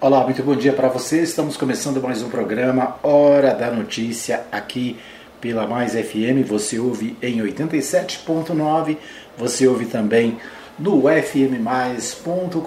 [0.00, 1.22] Olá, muito bom dia para você.
[1.22, 4.96] Estamos começando mais um programa Hora da Notícia aqui
[5.40, 6.46] pela Mais FM.
[6.46, 8.96] Você ouve em 87.9,
[9.36, 10.38] você ouve também
[10.78, 12.60] no fmmais.com.br.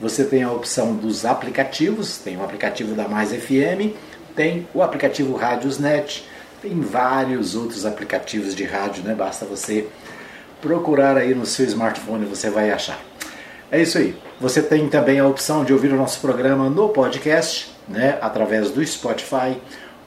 [0.00, 3.94] Você tem a opção dos aplicativos, tem o aplicativo da Mais FM,
[4.34, 6.26] tem o aplicativo Rádiosnet,
[6.60, 9.14] tem vários outros aplicativos de rádio, né?
[9.14, 9.86] Basta você
[10.60, 13.11] procurar aí no seu smartphone, você vai achar.
[13.72, 14.14] É isso aí.
[14.38, 18.84] Você tem também a opção de ouvir o nosso programa no podcast, né, através do
[18.84, 19.56] Spotify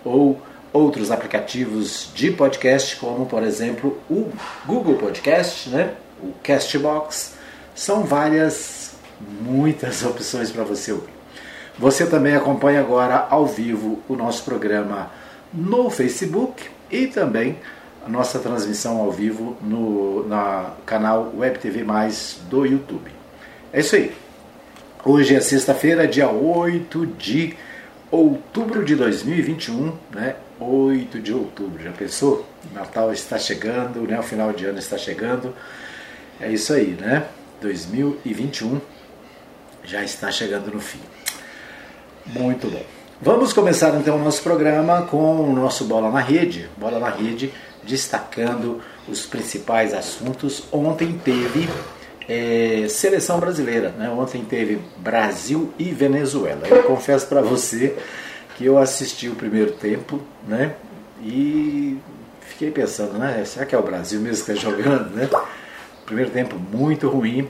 [0.03, 0.39] ou
[0.71, 4.31] outros aplicativos de podcast, como por exemplo o
[4.67, 7.37] Google Podcast, né, o Castbox.
[7.73, 8.91] São várias,
[9.41, 11.09] muitas opções para você ouvir.
[11.79, 15.09] Você também acompanha agora ao vivo o nosso programa
[15.51, 17.57] no Facebook e também
[18.05, 23.14] a nossa transmissão ao vivo no na canal Web TV Mais do YouTube.
[23.75, 24.15] É isso aí.
[25.03, 27.57] Hoje é sexta-feira, dia 8 de
[28.09, 30.37] outubro de 2021, né?
[30.57, 32.47] 8 de outubro, já pensou?
[32.73, 34.17] Natal está chegando, né?
[34.17, 35.53] O final de ano está chegando.
[36.39, 37.25] É isso aí, né?
[37.59, 38.79] 2021
[39.83, 41.01] já está chegando no fim.
[42.27, 42.83] Muito bom.
[43.21, 46.69] Vamos começar então o nosso programa com o nosso Bola na Rede.
[46.77, 47.51] Bola na Rede
[47.83, 50.63] destacando os principais assuntos.
[50.71, 51.67] Ontem teve
[52.27, 53.89] é, seleção brasileira.
[53.91, 54.09] Né?
[54.09, 56.67] Ontem teve Brasil e Venezuela.
[56.67, 57.95] Eu confesso para você
[58.55, 60.75] que eu assisti o primeiro tempo né?
[61.21, 61.97] e
[62.41, 63.43] fiquei pensando, né?
[63.45, 65.09] será que é o Brasil mesmo que está jogando?
[65.15, 65.29] Né?
[66.05, 67.49] Primeiro tempo muito ruim.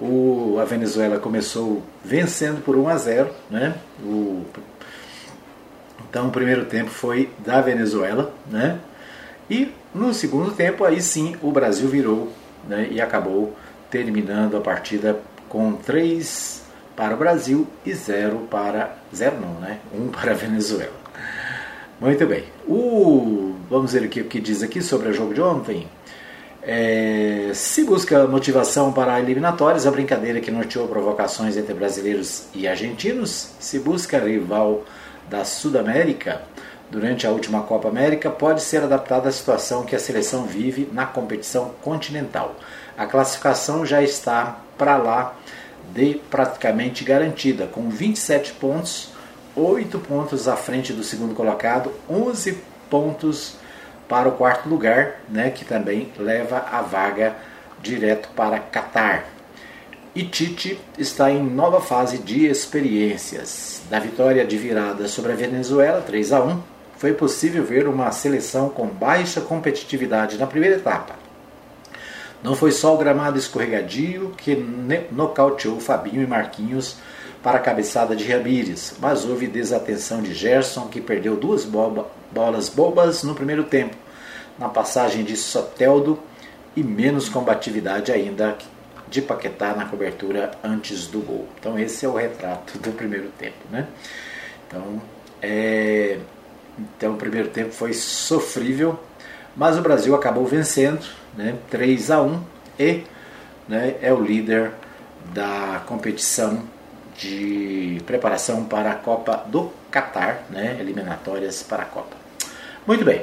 [0.00, 3.30] O, a Venezuela começou vencendo por 1 a 0.
[3.50, 3.74] Né?
[4.02, 4.44] O,
[6.08, 8.32] então o primeiro tempo foi da Venezuela.
[8.46, 8.78] Né?
[9.50, 12.32] E no segundo tempo, aí sim, o Brasil virou
[12.68, 12.88] né?
[12.90, 13.56] e acabou
[13.90, 16.62] terminando a partida com 3
[16.96, 18.96] para o Brasil e 0 para.
[19.14, 19.78] 0 não, né?
[19.94, 20.98] 1 um para a Venezuela.
[22.00, 22.44] Muito bem.
[22.66, 25.88] O, vamos ver o que, o que diz aqui sobre o jogo de ontem.
[26.62, 33.52] É, se busca motivação para eliminatórias, a brincadeira que norteou provocações entre brasileiros e argentinos,
[33.58, 34.84] se busca rival
[35.30, 36.42] da Sudamérica
[36.90, 41.06] durante a última Copa América, pode ser adaptada à situação que a seleção vive na
[41.06, 42.56] competição continental
[42.98, 45.36] a classificação já está para lá
[45.94, 49.10] de praticamente garantida, com 27 pontos,
[49.54, 52.58] 8 pontos à frente do segundo colocado, 11
[52.90, 53.54] pontos
[54.08, 57.36] para o quarto lugar, né, que também leva a vaga
[57.80, 59.26] direto para Catar.
[60.12, 63.82] E Tite está em nova fase de experiências.
[63.88, 66.60] Da vitória de virada sobre a Venezuela, 3 a 1,
[66.96, 71.27] foi possível ver uma seleção com baixa competitividade na primeira etapa
[72.42, 74.54] não foi só o gramado escorregadio que
[75.10, 76.96] nocauteou Fabinho e Marquinhos
[77.42, 82.68] para a cabeçada de Ramires, mas houve desatenção de Gerson, que perdeu duas boba, bolas
[82.68, 83.96] bobas no primeiro tempo,
[84.58, 86.18] na passagem de Soteldo,
[86.76, 88.56] e menos combatividade ainda
[89.08, 91.48] de Paquetá na cobertura antes do gol.
[91.58, 93.56] Então esse é o retrato do primeiro tempo.
[93.70, 93.86] Né?
[94.66, 95.00] Então,
[95.42, 96.18] é...
[96.78, 98.98] então o primeiro tempo foi sofrível,
[99.56, 101.04] mas o Brasil acabou vencendo
[101.38, 102.40] né, 3 a 1
[102.80, 103.04] e
[103.68, 104.72] né, é o líder
[105.32, 106.64] da competição
[107.16, 112.16] de preparação para a Copa do Catar, né, eliminatórias para a Copa.
[112.84, 113.22] Muito bem.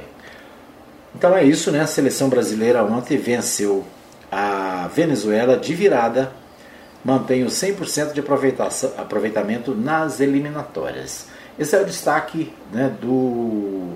[1.13, 1.81] Então é isso, né?
[1.81, 3.85] A seleção brasileira ontem venceu
[4.31, 6.31] a Venezuela de virada,
[7.03, 8.21] mantém o 100% de
[8.97, 11.27] aproveitamento nas eliminatórias.
[11.57, 13.93] Esse é o destaque né, do,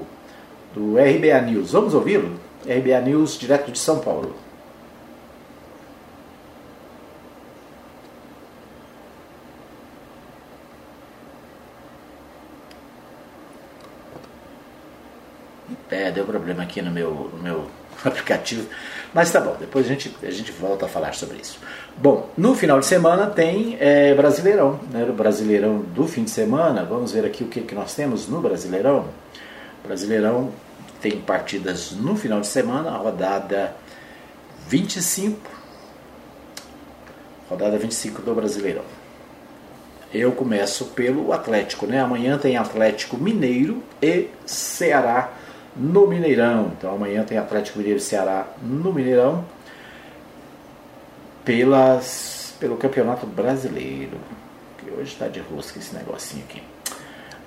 [0.73, 1.73] do RBA News.
[1.73, 2.48] Vamos ouvi-lo?
[2.65, 4.35] RBA News, direto de São Paulo.
[15.89, 17.67] É, deu problema aqui no meu, no meu
[18.05, 18.67] aplicativo.
[19.13, 21.59] Mas tá bom, depois a gente, a gente volta a falar sobre isso.
[21.97, 25.03] Bom, no final de semana tem é, Brasileirão, né?
[25.09, 26.83] O Brasileirão do fim de semana.
[26.83, 29.07] Vamos ver aqui o que, que nós temos no Brasileirão.
[29.83, 30.51] Brasileirão
[31.01, 33.75] tem partidas no final de semana, a rodada
[34.67, 35.39] 25,
[37.49, 38.83] rodada 25 do Brasileirão.
[40.13, 42.01] Eu começo pelo Atlético, né?
[42.01, 45.31] Amanhã tem Atlético Mineiro e Ceará
[45.75, 46.71] no Mineirão.
[46.77, 49.45] Então amanhã tem Atlético Mineiro e Ceará no Mineirão
[51.45, 54.17] pelas, pelo Campeonato Brasileiro.
[54.79, 56.61] Que hoje está de rosca esse negocinho aqui.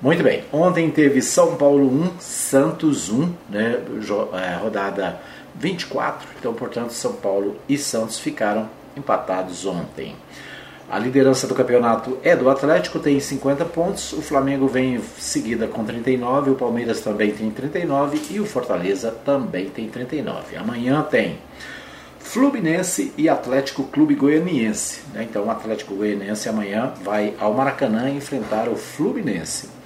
[0.03, 0.43] Muito bem.
[0.53, 3.81] Ontem teve São Paulo 1, Santos 1, né,
[4.33, 5.21] é, rodada
[5.55, 6.29] 24.
[6.41, 10.17] Então, portanto, São Paulo e Santos ficaram empatados ontem.
[10.91, 14.13] A liderança do campeonato é do Atlético, tem 50 pontos.
[14.13, 19.13] O Flamengo vem em seguida com 39, o Palmeiras também tem 39 e o Fortaleza
[19.25, 20.57] também tem 39.
[20.57, 21.39] Amanhã tem
[22.19, 25.03] Fluminense e Atlético Clube Goianiense.
[25.15, 25.29] Né?
[25.31, 29.82] Então o Atlético Goianiense amanhã vai ao Maracanã enfrentar o Fluminense.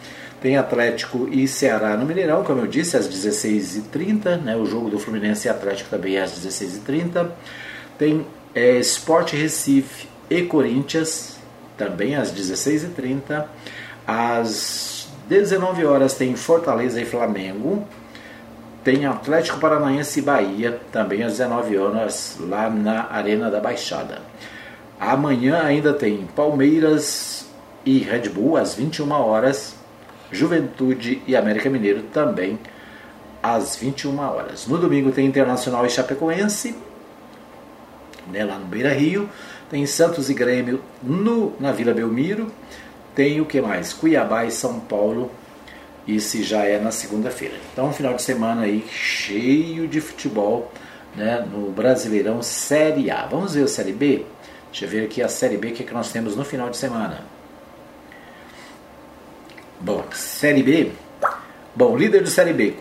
[0.46, 4.40] Tem Atlético e Ceará no Mineirão, como eu disse, às 16h30.
[4.42, 4.56] Né?
[4.56, 7.30] O jogo do Fluminense e Atlético também é às 16h30.
[7.98, 11.36] Tem é, Sport Recife e Corinthians,
[11.76, 13.44] também às 16h30.
[14.06, 17.84] Às 19 horas tem Fortaleza e Flamengo.
[18.84, 24.20] Tem Atlético Paranaense e Bahia, também às 19 horas, lá na Arena da Baixada.
[25.00, 27.48] Amanhã ainda tem Palmeiras
[27.84, 29.74] e Red Bull às 21 horas.
[30.30, 32.58] Juventude e América Mineiro também
[33.42, 34.66] às 21 horas.
[34.66, 36.74] No domingo tem Internacional e Chapecoense,
[38.30, 39.28] né, lá no Beira Rio.
[39.70, 42.52] Tem Santos e Grêmio no, na Vila Belmiro.
[43.14, 43.92] Tem o que mais?
[43.92, 45.30] Cuiabá e São Paulo.
[46.06, 47.54] Isso já é na segunda-feira.
[47.72, 50.70] Então, um final de semana aí cheio de futebol
[51.16, 53.26] né, no Brasileirão Série A.
[53.26, 54.24] Vamos ver a Série B?
[54.70, 56.70] Deixa eu ver aqui a Série B, o que, é que nós temos no final
[56.70, 57.24] de semana.
[59.80, 60.92] Bom, Série B.
[61.74, 62.74] Bom, líder do Série B,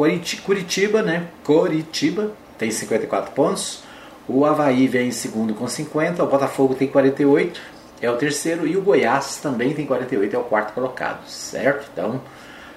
[0.44, 1.28] Curitiba, né?
[1.44, 3.84] Curitiba tem 54 pontos.
[4.28, 6.24] O Havaí vem em segundo com 50.
[6.24, 7.60] O Botafogo tem 48,
[8.02, 8.66] é o terceiro.
[8.66, 11.90] E o Goiás também tem 48, é o quarto colocado, certo?
[11.92, 12.22] Então,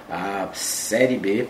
[0.09, 1.47] a Série B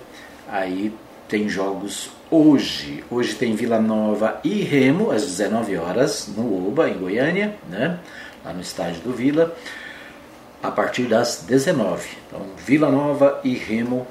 [0.47, 0.93] aí
[1.27, 3.03] tem jogos hoje.
[3.09, 7.99] Hoje tem Vila Nova e Remo às 19 horas no Oba, em Goiânia, né?
[8.45, 9.55] Lá no estádio do Vila
[10.61, 12.09] a partir das 19.
[12.27, 14.05] Então, Vila Nova e Remo,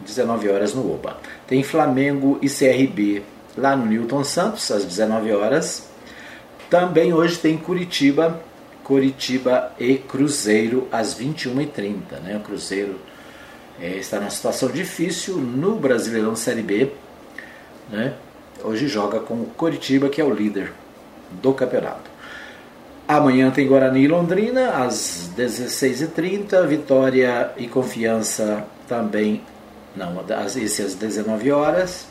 [0.00, 1.18] 19 horas no Oba.
[1.46, 3.22] Tem Flamengo e CRB
[3.56, 5.88] lá no Newton Santos, às 19 horas.
[6.70, 8.40] Também hoje tem Curitiba,
[8.84, 12.20] Curitiba e Cruzeiro, às 21h30.
[12.22, 12.36] Né?
[12.36, 13.00] O Cruzeiro
[13.80, 16.92] é, está numa situação difícil no Brasileirão Série B.
[17.90, 18.14] Né?
[18.62, 20.72] Hoje joga com o Curitiba, que é o líder
[21.30, 22.17] do campeonato.
[23.08, 26.66] Amanhã tem Guarani e Londrina, às 16h30.
[26.66, 29.40] Vitória e Confiança também,
[29.96, 30.22] não,
[30.58, 32.06] esse às 19 horas.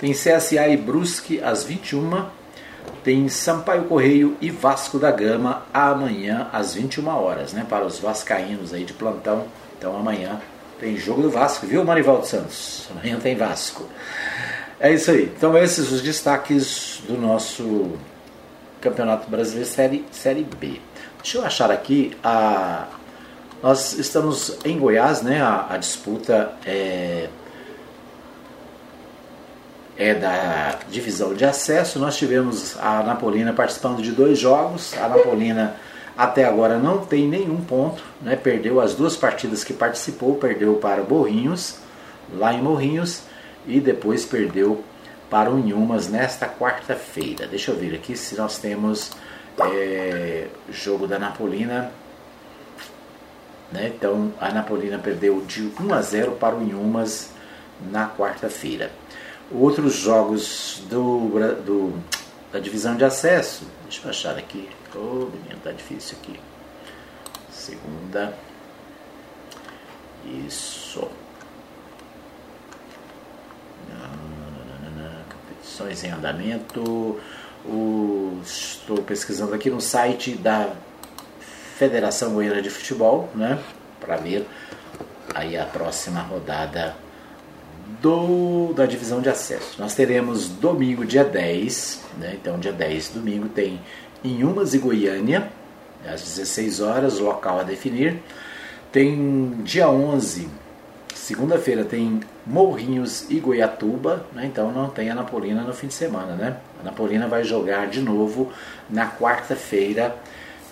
[0.00, 2.24] Tem CSA e Brusque às 21
[3.04, 7.64] Tem Sampaio Correio e Vasco da Gama amanhã às 21 horas, né?
[7.68, 9.44] Para os vascaínos aí de plantão.
[9.78, 10.40] Então amanhã
[10.80, 12.88] tem jogo do Vasco, viu, Marivaldo Santos?
[12.90, 13.86] Amanhã tem Vasco.
[14.80, 15.32] É isso aí.
[15.36, 17.92] Então esses os destaques do nosso
[18.80, 20.80] Campeonato Brasileiro Série, série B.
[21.22, 22.86] Deixa eu achar aqui a.
[23.62, 25.42] Nós estamos em Goiás, né?
[25.42, 27.28] A, a disputa é,
[29.98, 31.98] é da divisão de acesso.
[31.98, 34.94] Nós tivemos a Napolina participando de dois jogos.
[34.96, 35.76] A Napolina
[36.16, 38.34] até agora não tem nenhum ponto, né?
[38.34, 41.76] Perdeu as duas partidas que participou, perdeu para Morrinhos,
[42.32, 43.22] lá em Morrinhos,
[43.66, 44.82] e depois perdeu
[45.30, 47.46] para o Inhumas nesta quarta-feira.
[47.46, 49.12] Deixa eu ver aqui se nós temos
[49.58, 51.92] é, jogo da Napolina.
[53.70, 53.92] Né?
[53.96, 57.30] Então a Napolina perdeu de 1 a 0 para o Inhumas
[57.90, 58.90] na quarta-feira.
[59.52, 61.28] Outros jogos do,
[61.64, 62.02] do,
[62.52, 63.64] da divisão de acesso.
[63.84, 64.68] Deixa eu achar aqui.
[64.94, 66.38] Ô, oh, menino, tá difícil aqui.
[67.50, 68.34] Segunda.
[70.46, 71.08] Isso.
[75.80, 77.18] Competições em andamento.
[77.64, 80.72] O, estou pesquisando aqui no site da
[81.76, 83.58] Federação Goiana de Futebol, né,
[83.98, 84.46] para ver
[85.34, 86.94] aí a próxima rodada
[88.00, 89.76] do, da divisão de acesso.
[89.78, 93.80] Nós teremos domingo, dia 10, né, então dia 10, domingo, tem
[94.24, 95.50] Inhumas e Goiânia,
[96.06, 98.22] às 16 horas, local a definir.
[98.90, 100.48] Tem dia 11,
[101.20, 104.46] Segunda-feira tem Morrinhos e Goiatuba, né?
[104.46, 106.34] então não tem a Napolina no fim de semana.
[106.34, 106.56] Né?
[106.80, 108.50] A Napolina vai jogar de novo
[108.88, 110.16] na quarta-feira,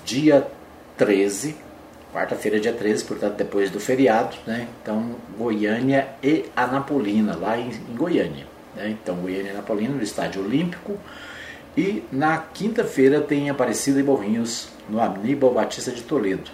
[0.07, 0.49] dia
[0.97, 1.55] 13.
[2.15, 4.37] Quarta-feira, dia 13, portanto, depois do feriado.
[4.47, 4.67] Né?
[4.83, 8.47] Então, Goiânia e Anapolina, lá em, em Goiânia.
[8.75, 8.89] Né?
[8.89, 10.97] Então, Goiânia e Anapolina no Estádio Olímpico.
[11.77, 16.51] E na quinta-feira tem Aparecida e Morrinhos no Aníbal Batista de Toledo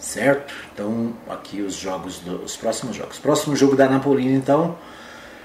[0.00, 0.52] certo?
[0.72, 3.18] Então, aqui os jogos, do, os próximos jogos.
[3.18, 4.76] Próximo jogo da Napolina, então,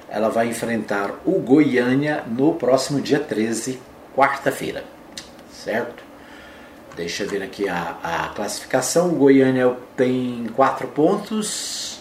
[0.09, 3.79] ela vai enfrentar o Goiânia no próximo dia 13,
[4.15, 4.83] quarta-feira,
[5.51, 6.03] certo?
[6.95, 9.09] Deixa eu ver aqui a, a classificação.
[9.09, 11.99] O Goiânia tem 4 pontos,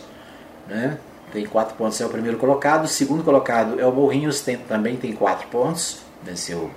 [0.69, 0.99] né?
[1.33, 2.85] Tem 4 pontos, é o primeiro colocado.
[2.85, 5.99] O segundo colocado é o Morrinhos, tem, também tem 4 pontos.
[6.23, 6.71] Venceu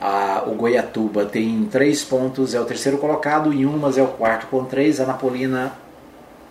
[0.00, 4.46] A, o Goiatuba tem três pontos, é o terceiro colocado, e Umas é o quarto
[4.46, 4.98] com três.
[4.98, 5.72] A Napolina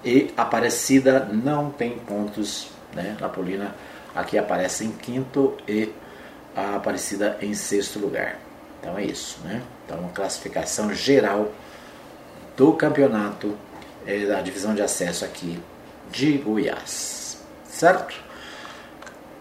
[0.05, 2.69] e Aparecida não tem pontos.
[2.93, 3.17] Né?
[3.19, 3.75] Napolina
[4.15, 5.91] aqui aparece em quinto e
[6.55, 8.39] a Aparecida em sexto lugar.
[8.79, 9.39] Então é isso.
[9.43, 9.61] Né?
[9.85, 11.51] Então, a classificação geral
[12.55, 13.55] do campeonato
[14.05, 15.59] é, da divisão de acesso aqui
[16.11, 17.41] de Goiás.
[17.65, 18.15] Certo?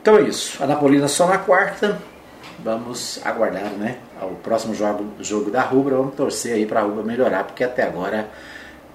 [0.00, 0.62] Então é isso.
[0.62, 2.00] A Napolina só na quarta.
[2.62, 5.96] Vamos aguardar né, o próximo jogo, jogo da Rubra.
[5.96, 8.28] Vamos torcer aí para a Rubra melhorar, porque até agora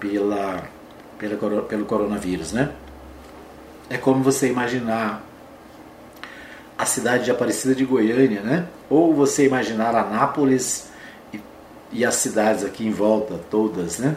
[0.00, 0.62] pela,
[1.18, 2.72] pela, pelo coronavírus, né?
[3.90, 5.22] É como você imaginar
[6.78, 8.66] a cidade de Aparecida de Goiânia, né?
[8.88, 10.90] Ou você imaginar Anápolis
[11.92, 14.16] e, as cidades aqui em volta, todas, né?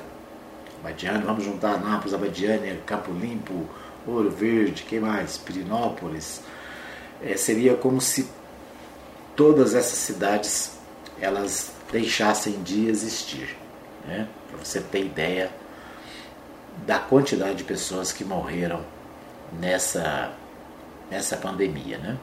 [0.80, 3.66] Abadiânia, vamos juntar Anápolis, Abadiânia, Campo Limpo,
[4.06, 5.38] Ouro Verde, quem mais?
[5.38, 6.42] Pirinópolis.
[7.22, 8.30] É, seria como se
[9.36, 10.78] todas essas cidades
[11.20, 13.58] elas deixassem de existir,
[14.06, 14.28] né?
[14.50, 15.52] Para você ter ideia
[16.86, 18.84] da quantidade de pessoas que morreram
[19.54, 20.34] nessa,
[21.10, 21.98] nessa pandemia.
[21.98, 22.18] Né?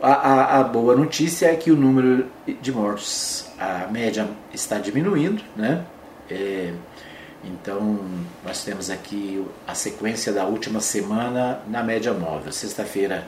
[0.00, 2.26] A, a, a, boa notícia é que o número
[2.60, 5.86] de mortos, a média está diminuindo, né?
[6.30, 6.74] É,
[7.42, 7.98] então,
[8.44, 12.52] nós temos aqui a sequência da última semana na média móvel.
[12.52, 13.26] Sexta-feira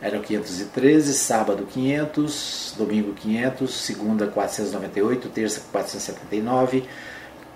[0.00, 6.88] eram 513, sábado 500, domingo 500, segunda 498, terça 479,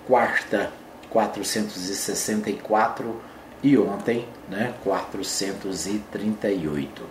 [0.07, 0.71] quarta
[1.09, 3.21] 464
[3.63, 7.03] e ontem né, 438.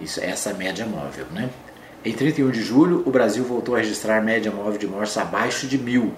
[0.00, 1.26] Isso, essa é média móvel.
[1.32, 1.50] Né?
[2.04, 5.78] Em 31 de julho, o Brasil voltou a registrar média móvel de mortes abaixo de
[5.78, 6.14] mil,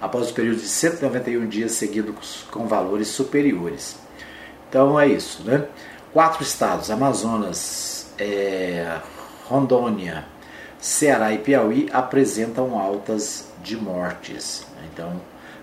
[0.00, 3.96] após o período de 191 dias seguidos com valores superiores.
[4.68, 5.42] Então é isso.
[5.44, 5.66] Né?
[6.12, 8.98] Quatro estados, Amazonas, é,
[9.44, 10.24] Rondônia,
[10.78, 14.66] Ceará e Piauí, apresentam altas de mortes.
[14.92, 15.20] Então,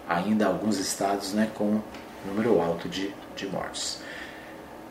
[0.08, 1.80] ainda alguns estados né, com
[2.26, 4.00] número alto de de mortes.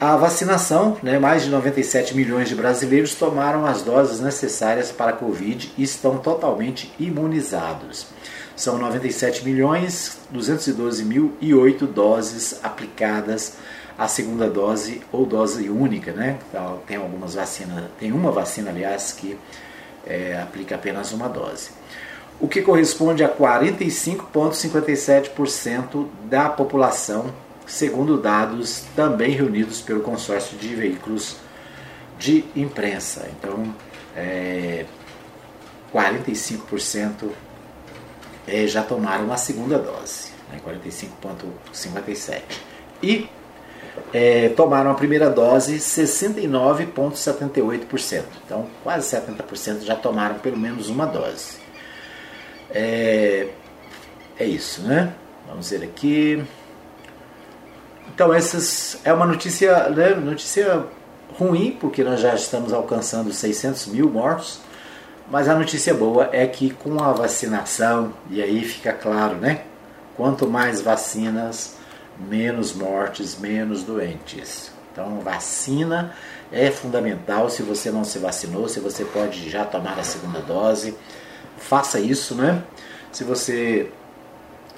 [0.03, 5.15] A vacinação, né, mais de 97 milhões de brasileiros tomaram as doses necessárias para a
[5.15, 8.09] Covid e estão totalmente imunizados.
[8.57, 13.59] São 97 milhões 212 mil e 8 doses aplicadas
[13.97, 16.41] a segunda dose ou dose única, né?
[16.49, 19.39] Então, tem algumas vacinas, tem uma vacina, aliás, que
[20.05, 21.71] é, aplica apenas uma dose.
[22.41, 27.33] O que corresponde a 45,57% da população
[27.67, 31.37] segundo dados também reunidos pelo consórcio de veículos
[32.19, 33.29] de imprensa.
[33.39, 33.75] Então,
[34.17, 34.85] é,
[35.93, 37.31] 45%
[38.47, 42.43] é, já tomaram a segunda dose, né, 45,57%.
[43.03, 43.29] E
[44.13, 48.25] é, tomaram a primeira dose 69,78%.
[48.45, 51.59] Então, quase 70% já tomaram pelo menos uma dose.
[52.71, 53.49] É,
[54.39, 55.15] é isso, né?
[55.49, 56.45] Vamos ver aqui.
[58.15, 60.85] Então, essas é uma notícia, né, notícia
[61.39, 64.61] ruim, porque nós já estamos alcançando 600 mil mortos,
[65.31, 69.63] mas a notícia boa é que com a vacinação, e aí fica claro, né?
[70.15, 71.77] Quanto mais vacinas,
[72.19, 74.71] menos mortes, menos doentes.
[74.93, 76.13] Então, vacina
[76.53, 77.49] é fundamental.
[77.49, 80.95] Se você não se vacinou, se você pode já tomar a segunda dose,
[81.57, 82.63] faça isso, né?
[83.11, 83.91] Se você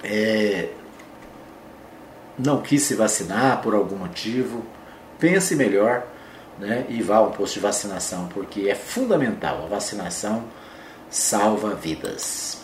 [0.05, 0.69] é,
[2.39, 4.65] não quis se vacinar por algum motivo,
[5.19, 6.07] pense melhor
[6.59, 9.65] né, e vá ao posto de vacinação, porque é fundamental.
[9.65, 10.45] A vacinação
[11.11, 12.59] salva vidas.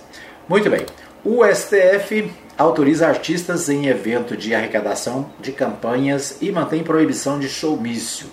[0.49, 0.85] Muito bem.
[1.25, 8.27] O STF autoriza artistas em evento de arrecadação de campanhas e mantém proibição de showmício.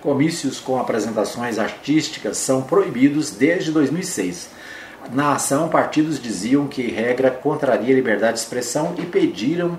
[0.00, 4.50] Comícios com apresentações artísticas são proibidos desde 2006.
[5.12, 9.78] Na ação, partidos diziam que regra contraria a liberdade de expressão e pediram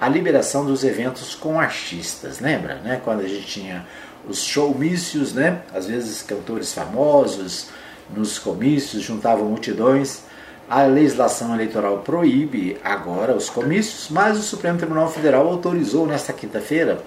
[0.00, 2.40] a liberação dos eventos com artistas.
[2.40, 3.00] Lembra, né?
[3.04, 3.86] Quando a gente tinha
[4.26, 5.60] os showmícios, né?
[5.74, 7.68] Às vezes cantores famosos
[8.08, 10.22] nos comícios juntavam multidões.
[10.68, 17.02] A legislação eleitoral proíbe agora os comícios, mas o Supremo Tribunal Federal autorizou nesta quinta-feira,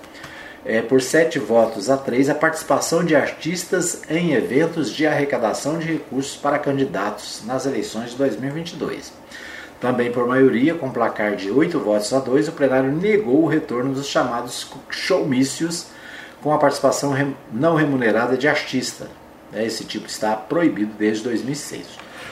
[0.66, 5.88] é, por sete votos a três, a participação de artistas em eventos de arrecadação de
[5.88, 9.23] recursos para candidatos nas eleições de 2022.
[9.84, 13.94] Também por maioria, com placar de oito votos a dois, o plenário negou o retorno
[13.94, 15.88] dos chamados showmícios
[16.42, 17.14] com a participação
[17.52, 19.10] não remunerada de artista.
[19.54, 21.86] Esse tipo está proibido desde 2006.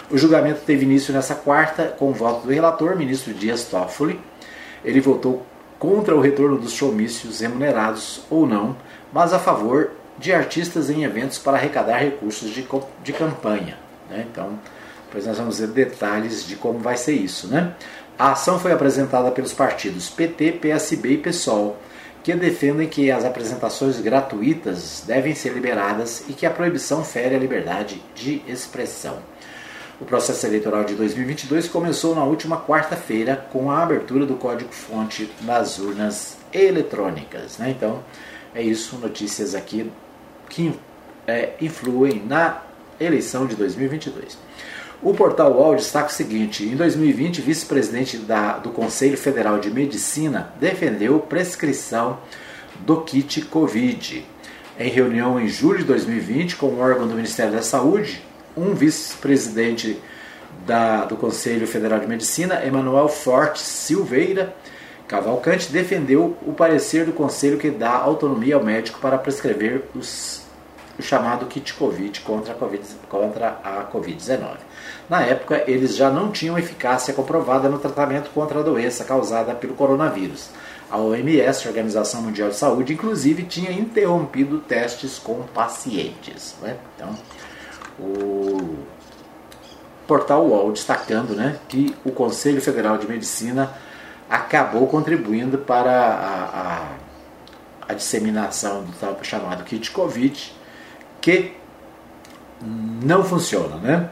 [0.09, 4.17] O julgamento teve início nessa quarta com o voto do relator, ministro Dias Toffoli.
[4.81, 5.45] Ele votou
[5.77, 8.77] contra o retorno dos showmícios remunerados ou não,
[9.11, 12.65] mas a favor de artistas em eventos para arrecadar recursos de,
[13.03, 13.77] de campanha.
[14.09, 14.25] Né?
[14.31, 14.57] Então,
[15.11, 17.47] depois nós vamos ver detalhes de como vai ser isso.
[17.47, 17.75] Né?
[18.17, 21.77] A ação foi apresentada pelos partidos PT, PSB e PSOL,
[22.23, 27.37] que defendem que as apresentações gratuitas devem ser liberadas e que a proibição fere a
[27.39, 29.17] liberdade de expressão.
[29.99, 35.77] O processo eleitoral de 2022 começou na última quarta-feira com a abertura do código-fonte nas
[35.77, 37.57] urnas eletrônicas.
[37.57, 37.71] Né?
[37.71, 38.01] Então,
[38.55, 39.91] é isso, notícias aqui
[40.47, 40.73] que
[41.27, 42.61] é, influem na
[42.97, 44.37] eleição de 2022.
[45.03, 48.19] O portal UOL destaca o seguinte: em 2020, o vice-presidente
[48.61, 52.19] do Conselho Federal de Medicina defendeu prescrição
[52.81, 54.23] do kit Covid.
[54.79, 58.21] Em reunião em julho de 2020 com o órgão do Ministério da Saúde,
[58.55, 59.99] um vice-presidente
[61.09, 64.55] do Conselho Federal de Medicina, Emanuel Forte Silveira
[65.07, 70.43] Cavalcante, defendeu o parecer do Conselho que dá autonomia ao médico para prescrever os,
[70.97, 72.53] o chamado kit Covid contra
[73.63, 74.57] a Covid-19.
[75.11, 79.73] Na época, eles já não tinham eficácia comprovada no tratamento contra a doença causada pelo
[79.73, 80.51] coronavírus.
[80.89, 86.55] A OMS, a Organização Mundial de Saúde, inclusive tinha interrompido testes com pacientes.
[86.61, 86.77] Né?
[86.95, 87.13] Então,
[87.99, 88.77] o
[90.07, 93.69] portal UOL destacando né, que o Conselho Federal de Medicina
[94.29, 96.87] acabou contribuindo para a,
[97.89, 100.55] a, a disseminação do tal chamado kit Covid,
[101.19, 101.51] que
[102.61, 103.75] não funciona.
[103.75, 104.09] Né?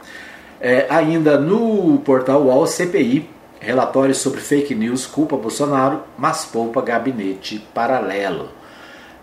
[0.62, 3.30] É, ainda no portal UOL, CPI,
[3.62, 8.50] relatório sobre fake news culpa Bolsonaro, mas poupa gabinete paralelo.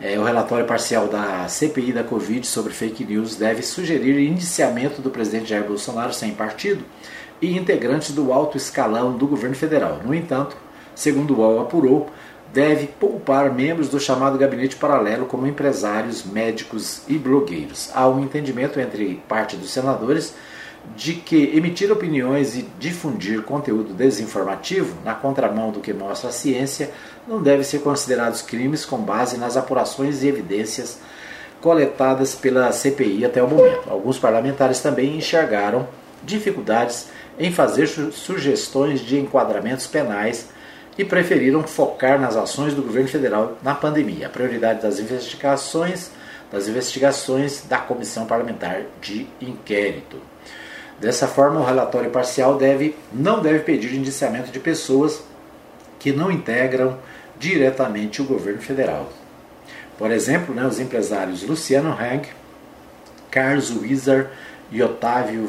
[0.01, 5.11] É, o relatório parcial da CPI da Covid sobre fake news deve sugerir indiciamento do
[5.11, 6.85] presidente Jair Bolsonaro sem partido
[7.41, 10.01] e integrantes do alto escalão do governo federal.
[10.05, 10.57] No entanto,
[10.95, 12.11] segundo o UOL apurou,
[12.53, 17.91] deve poupar membros do chamado gabinete paralelo como empresários, médicos e blogueiros.
[17.95, 20.35] Há um entendimento entre parte dos senadores
[20.95, 26.91] de que emitir opiniões e difundir conteúdo desinformativo, na contramão do que mostra a ciência,
[27.27, 30.99] não deve ser considerados crimes com base nas apurações e evidências
[31.61, 33.91] coletadas pela CPI até o momento.
[33.91, 35.89] Alguns parlamentares também enxergaram
[36.23, 40.49] dificuldades em fazer sugestões de enquadramentos penais
[40.99, 44.27] e preferiram focar nas ações do governo federal na pandemia.
[44.27, 46.11] A prioridade das investigações,
[46.51, 50.17] das investigações da Comissão Parlamentar de Inquérito.
[51.01, 55.23] Dessa forma, o relatório parcial deve, não deve pedir indiciamento de pessoas
[55.99, 56.99] que não integram
[57.39, 59.11] diretamente o governo federal.
[59.99, 62.29] Por exemplo, né, os empresários Luciano Hang,
[63.31, 64.29] Carlos Wizard
[64.71, 65.49] e Otávio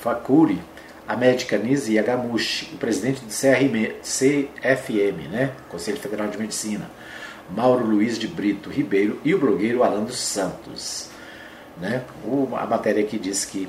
[0.00, 0.60] Facuri,
[1.06, 6.90] a médica Nise Yagamushi, o presidente do CRM, CFM, né, Conselho Federal de Medicina,
[7.50, 11.08] Mauro Luiz de Brito Ribeiro e o blogueiro Alan dos Santos.
[11.80, 12.02] Né?
[12.56, 13.68] a matéria aqui diz que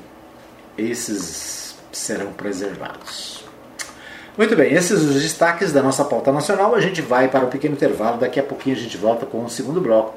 [0.80, 3.44] esses serão preservados.
[4.36, 6.74] Muito bem, esses os destaques da nossa pauta nacional.
[6.74, 8.18] A gente vai para o um pequeno intervalo.
[8.18, 10.14] Daqui a pouquinho a gente volta com o segundo bloco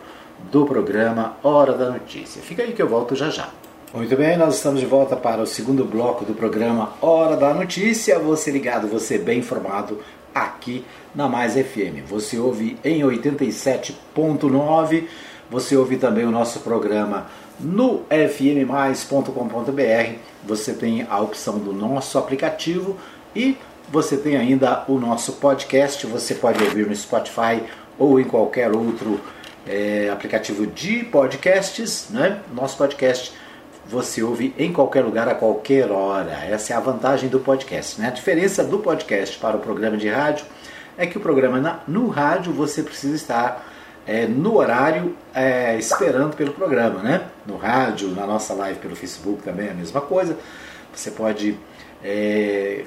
[0.51, 2.41] do programa Hora da Notícia.
[2.41, 3.49] Fica aí que eu volto já já.
[3.93, 8.17] Muito bem, nós estamos de volta para o segundo bloco do programa Hora da Notícia.
[8.17, 9.99] Você ligado, você bem informado
[10.33, 12.07] aqui na Mais FM.
[12.07, 15.03] Você ouve em 87.9.
[15.51, 17.27] Você ouve também o nosso programa
[17.59, 22.97] no fmmais.com.br você tem a opção do nosso aplicativo
[23.35, 23.57] e
[23.89, 26.05] você tem ainda o nosso podcast.
[26.07, 27.63] Você pode ouvir no Spotify
[27.97, 29.19] ou em qualquer outro
[29.67, 32.09] é, aplicativo de podcasts.
[32.09, 32.41] Né?
[32.53, 33.33] Nosso podcast
[33.85, 36.45] você ouve em qualquer lugar, a qualquer hora.
[36.45, 37.99] Essa é a vantagem do podcast.
[37.99, 38.07] Né?
[38.07, 40.45] A diferença do podcast para o programa de rádio
[40.97, 43.72] é que o programa na, no rádio você precisa estar
[44.05, 47.27] é, no horário é, esperando pelo programa, né?
[47.45, 50.37] No rádio, na nossa live pelo Facebook também é a mesma coisa.
[50.93, 51.57] Você pode.
[52.03, 52.83] É,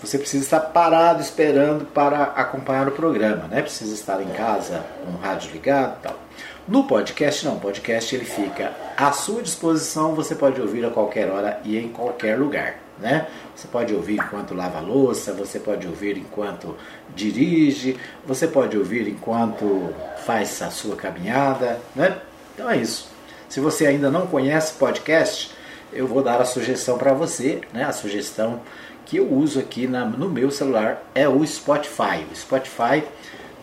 [0.00, 3.62] você precisa estar parado esperando para acompanhar o programa, né?
[3.62, 6.27] Precisa estar em casa com o rádio ligado e tal.
[6.68, 11.30] No podcast não, o podcast ele fica à sua disposição, você pode ouvir a qualquer
[11.30, 13.26] hora e em qualquer lugar, né?
[13.56, 16.76] Você pode ouvir enquanto lava louça, você pode ouvir enquanto
[17.16, 19.94] dirige, você pode ouvir enquanto
[20.26, 22.18] faz a sua caminhada, né?
[22.54, 23.10] Então é isso.
[23.48, 25.50] Se você ainda não conhece podcast,
[25.90, 27.84] eu vou dar a sugestão para você, né?
[27.84, 28.60] A sugestão
[29.06, 32.26] que eu uso aqui na, no meu celular é o Spotify.
[32.30, 33.02] O Spotify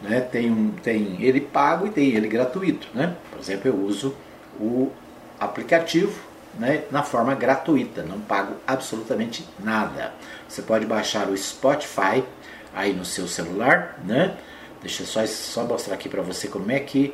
[0.01, 2.88] né, tem, um, tem ele pago e tem ele gratuito.
[2.93, 3.15] Né?
[3.31, 4.15] Por exemplo, eu uso
[4.60, 4.91] o
[5.39, 6.19] aplicativo
[6.58, 10.13] né, na forma gratuita, não pago absolutamente nada.
[10.47, 12.23] Você pode baixar o Spotify
[12.73, 14.38] aí no seu celular, né?
[14.81, 17.13] Deixa eu só, só mostrar aqui para você como é que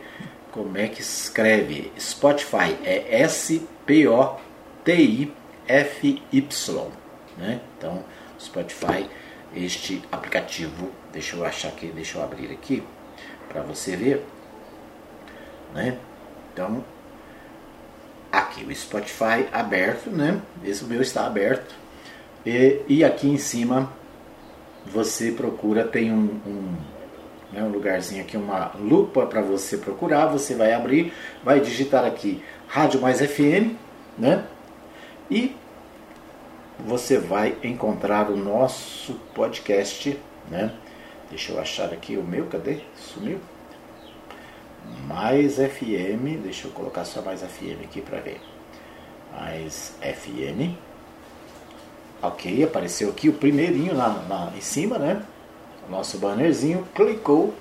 [0.52, 1.91] como é que escreve.
[1.98, 4.36] Spotify é S P O
[4.84, 5.34] T I
[5.67, 6.88] F Y,
[7.38, 7.62] né?
[7.78, 8.04] Então,
[8.39, 9.08] Spotify,
[9.56, 12.84] este aplicativo, deixa eu achar aqui, deixa eu abrir aqui
[13.50, 14.26] para você ver,
[15.74, 15.97] né?
[16.54, 16.84] Então,
[18.32, 20.41] aqui o Spotify aberto, né?
[20.63, 21.76] Esse meu está aberto.
[22.45, 23.91] E, e aqui em cima
[24.86, 26.76] você procura, tem um, um,
[27.52, 30.28] né, um lugarzinho aqui, uma lupa para você procurar.
[30.28, 33.76] Você vai abrir, vai digitar aqui Rádio Mais FM,
[34.17, 34.45] né?
[35.30, 35.56] E
[36.80, 40.17] você vai encontrar o nosso podcast,
[40.50, 40.71] né?
[41.32, 42.82] Deixa eu achar aqui o meu, cadê?
[42.96, 43.39] Sumiu?
[45.08, 48.39] Mais FM, deixa eu colocar só mais FM aqui para ver.
[49.34, 50.76] Mais FM.
[52.22, 55.24] Ok, apareceu aqui o primeirinho lá, lá em cima, né?
[55.88, 57.54] O nosso bannerzinho, clicou,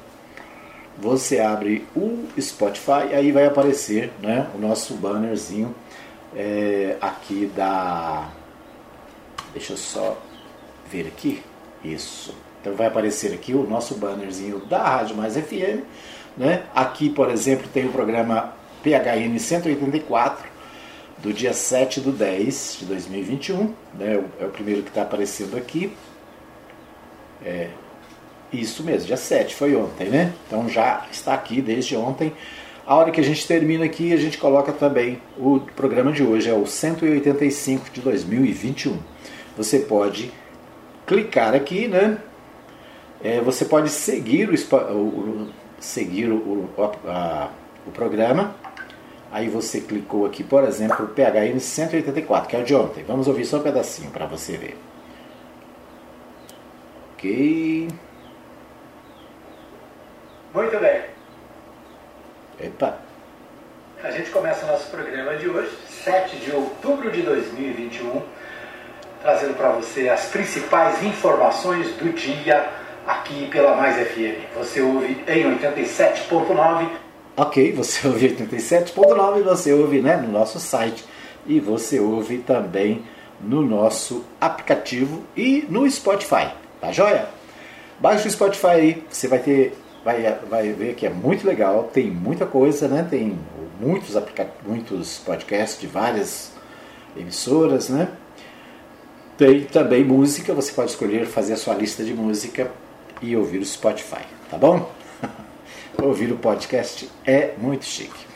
[0.98, 4.50] você abre o Spotify, aí vai aparecer, né?
[4.54, 5.74] O nosso bannerzinho
[6.36, 8.30] é, aqui da
[9.52, 10.18] Deixa eu só
[10.86, 11.42] ver aqui.
[11.82, 12.34] Isso.
[12.60, 15.82] Então vai aparecer aqui o nosso bannerzinho da Rádio Mais FM.
[16.36, 16.64] Né?
[16.74, 20.48] Aqui, por exemplo, tem o programa PHN 184,
[21.18, 23.74] do dia 7 do 10 de 2021.
[23.98, 24.22] Né?
[24.40, 25.92] É o primeiro que está aparecendo aqui.
[27.44, 27.68] É,
[28.52, 30.32] isso mesmo, dia 7, foi ontem, né?
[30.46, 32.32] Então já está aqui desde ontem.
[32.86, 36.50] A hora que a gente termina aqui, a gente coloca também o programa de hoje,
[36.50, 38.98] é o 185 de 2021
[39.56, 40.32] você pode
[41.06, 42.18] clicar aqui, né?
[43.22, 44.54] É, você pode seguir o,
[44.94, 46.68] o seguir o,
[47.06, 47.48] a,
[47.86, 48.54] o programa.
[49.32, 53.04] Aí você clicou aqui, por exemplo, PHN 184, que é o de ontem.
[53.04, 54.76] Vamos ouvir só um pedacinho para você ver.
[57.14, 57.88] Ok.
[60.52, 61.02] Muito bem.
[62.58, 62.98] Epa.
[64.02, 68.22] A gente começa o nosso programa de hoje, 7 de outubro de 2021
[69.22, 72.68] trazendo para você as principais informações do dia
[73.30, 74.56] aqui pela Mais FM.
[74.56, 76.88] Você ouve em 87.9.
[77.36, 81.04] Ok, você ouve 87.9 e você ouve né, no nosso site
[81.46, 83.04] e você ouve também
[83.40, 87.28] no nosso aplicativo e no Spotify, tá joia?
[87.98, 92.10] Baixe o Spotify aí, você vai ter, vai, vai ver que é muito legal, tem
[92.10, 93.06] muita coisa, né?
[93.08, 93.38] Tem
[93.80, 94.14] muitos,
[94.66, 96.52] muitos podcasts de várias
[97.16, 98.08] emissoras, né?
[99.38, 102.70] Tem também música, você pode escolher fazer a sua lista de música
[103.22, 104.90] e ouvir o Spotify, tá bom?
[106.02, 108.30] ouvir o podcast é muito chique.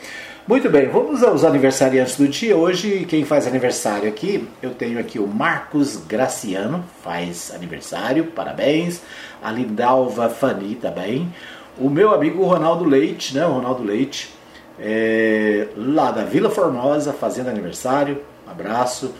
[0.47, 2.55] Muito bem, vamos aos aniversariantes do dia.
[2.55, 9.01] Hoje, quem faz aniversário aqui, eu tenho aqui o Marcos Graciano, faz aniversário, parabéns.
[9.41, 11.33] A Lindalva Fani também.
[11.79, 13.43] O meu amigo Ronaldo Leite, né?
[13.43, 14.31] O Ronaldo Leite,
[14.79, 18.21] é, lá da Vila Formosa, fazendo aniversário.
[18.47, 19.15] Um abraço.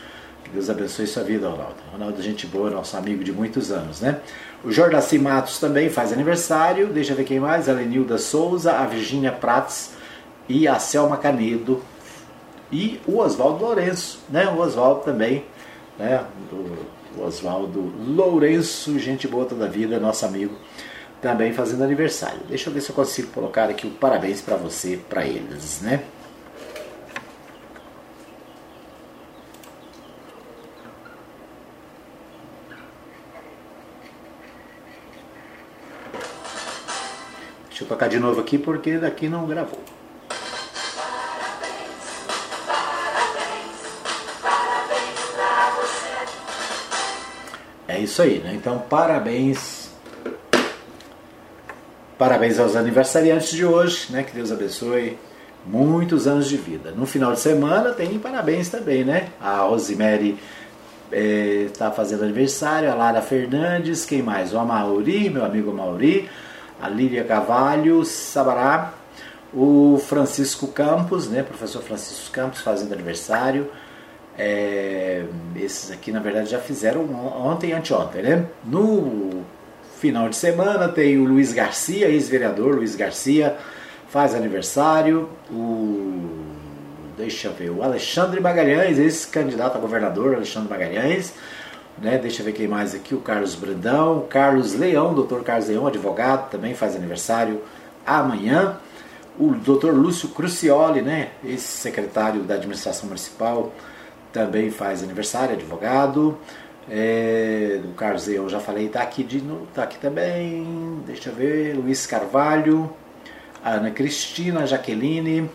[0.53, 1.75] Deus abençoe sua vida, Ronaldo.
[1.91, 4.19] Ronaldo, gente boa, nosso amigo de muitos anos, né?
[4.65, 6.87] O Jordaci Matos também faz aniversário.
[6.87, 7.69] Deixa eu ver quem mais.
[7.69, 9.91] A Lenilda Souza, a Virgínia Prates
[10.49, 11.83] e a Selma Canedo.
[12.71, 14.47] E o Oswaldo Lourenço, né?
[14.47, 15.45] O Oswaldo também,
[15.99, 16.25] né?
[17.15, 20.55] O Oswaldo Lourenço, gente boa toda a vida, nosso amigo,
[21.21, 22.39] também fazendo aniversário.
[22.49, 26.03] Deixa eu ver se eu consigo colocar aqui o parabéns para você, para eles, né?
[37.85, 39.79] Eu tocar de novo aqui porque daqui não gravou.
[47.87, 48.53] É isso aí, né?
[48.53, 49.85] Então, parabéns
[52.17, 54.23] Parabéns aos aniversariantes de hoje, né?
[54.23, 55.17] Que Deus abençoe
[55.65, 56.91] muitos anos de vida.
[56.91, 59.27] No final de semana tem parabéns também, né?
[59.41, 60.37] A Rosemary
[61.11, 64.53] está é, fazendo aniversário, a Lara Fernandes, quem mais?
[64.53, 66.29] O Amauri, meu amigo Amauri,
[66.81, 68.93] a Lília Cavalho, Sabará,
[69.53, 71.43] o Francisco Campos, né?
[71.43, 73.71] Professor Francisco Campos fazendo aniversário.
[74.37, 75.23] É,
[75.55, 78.45] esses aqui na verdade já fizeram ontem e anteontem, né?
[78.65, 79.43] No
[79.97, 83.55] final de semana tem o Luiz Garcia, ex-vereador Luiz Garcia,
[84.09, 85.29] faz aniversário.
[85.49, 86.43] O
[87.17, 91.33] deixa eu ver, o Alexandre Magalhães, esse candidato a governador, Alexandre Magalhães,
[91.97, 92.17] né?
[92.17, 96.49] Deixa eu ver quem mais aqui, o Carlos Brandão, Carlos Leão, doutor Carlos Leão, advogado,
[96.49, 97.61] também faz aniversário
[98.05, 98.77] amanhã.
[99.37, 101.31] O doutor Lúcio Crucioli, né?
[101.43, 103.73] Esse secretário da administração municipal,
[104.31, 106.37] também faz aniversário, advogado.
[106.89, 111.01] É, o Carlos Leão já falei, tá aqui de tá aqui também.
[111.05, 112.89] Deixa eu ver, Luiz Carvalho,
[113.63, 115.49] Ana Cristina, Jaqueline,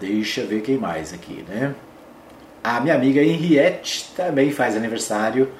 [0.00, 1.74] Deixa eu ver quem mais aqui, né?
[2.64, 5.52] A minha amiga Henriette também faz aniversário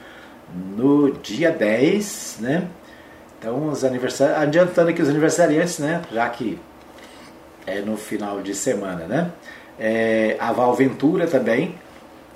[0.75, 2.67] no dia 10, né?
[3.39, 6.01] Então, os aniversários, adiantando aqui os aniversariantes, né?
[6.11, 6.59] Já que
[7.67, 9.31] é no final de semana, né?
[9.79, 11.75] É, a Val Ventura também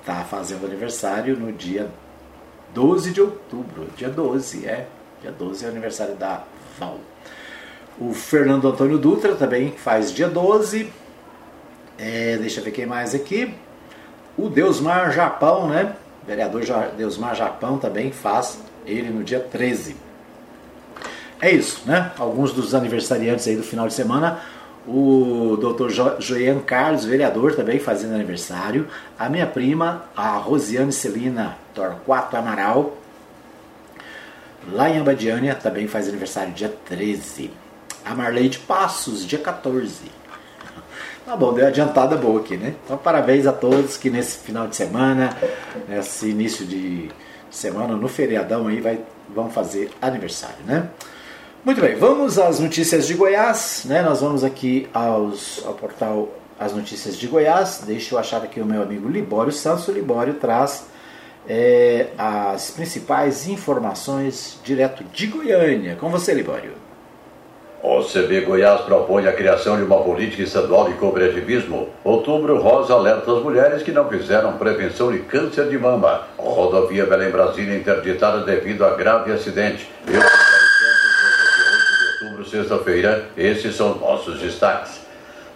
[0.05, 1.89] tá fazendo aniversário no dia
[2.71, 3.87] 12 de outubro.
[3.97, 4.85] Dia 12, é.
[5.19, 6.43] Dia 12 é o aniversário da
[6.77, 6.99] Val.
[7.99, 10.91] O Fernando Antônio Dutra também faz dia 12.
[11.97, 13.55] É, deixa eu ver quem mais aqui.
[14.39, 15.93] O Deusmar Japão, né?
[16.23, 16.63] O vereador
[16.95, 19.97] Deusmar Japão também faz ele no dia 13.
[21.41, 22.13] É isso, né?
[22.17, 24.39] Alguns dos aniversariantes aí do final de semana.
[24.87, 25.89] O Dr.
[26.19, 28.87] Joian Carlos, vereador, também fazendo aniversário.
[29.17, 32.97] A minha prima, a Rosiane Celina Torquato Amaral,
[34.71, 37.51] lá em Abadiânia, também faz aniversário dia 13.
[38.05, 40.18] A Marleide Passos, dia 14.
[41.29, 42.73] Tá bom, deu adiantada boa aqui, né?
[42.83, 45.37] Então, parabéns a todos que nesse final de semana,
[45.87, 47.11] nesse início de
[47.51, 48.99] semana, no feriadão aí, vai,
[49.31, 50.89] vão fazer aniversário, né?
[51.63, 54.01] Muito bem, vamos às notícias de Goiás, né?
[54.01, 57.83] Nós vamos aqui aos, ao portal As Notícias de Goiás.
[57.85, 59.87] Deixa eu achar aqui o meu amigo Libório Santos.
[59.87, 60.87] O Libório traz
[61.47, 65.95] é, as principais informações direto de Goiânia.
[65.95, 66.88] Com você, Libório.
[67.81, 71.87] O CB Goiás propõe a criação de uma política estadual de cooperativismo.
[72.03, 76.23] Outubro Rosa alerta as mulheres que não fizeram prevenção de câncer de mama.
[76.37, 79.89] Rodovia Belém-Brasília interditada devido a grave acidente.
[80.05, 80.23] Eu, 8
[82.19, 84.99] de outubro, sexta-feira, esses são nossos destaques.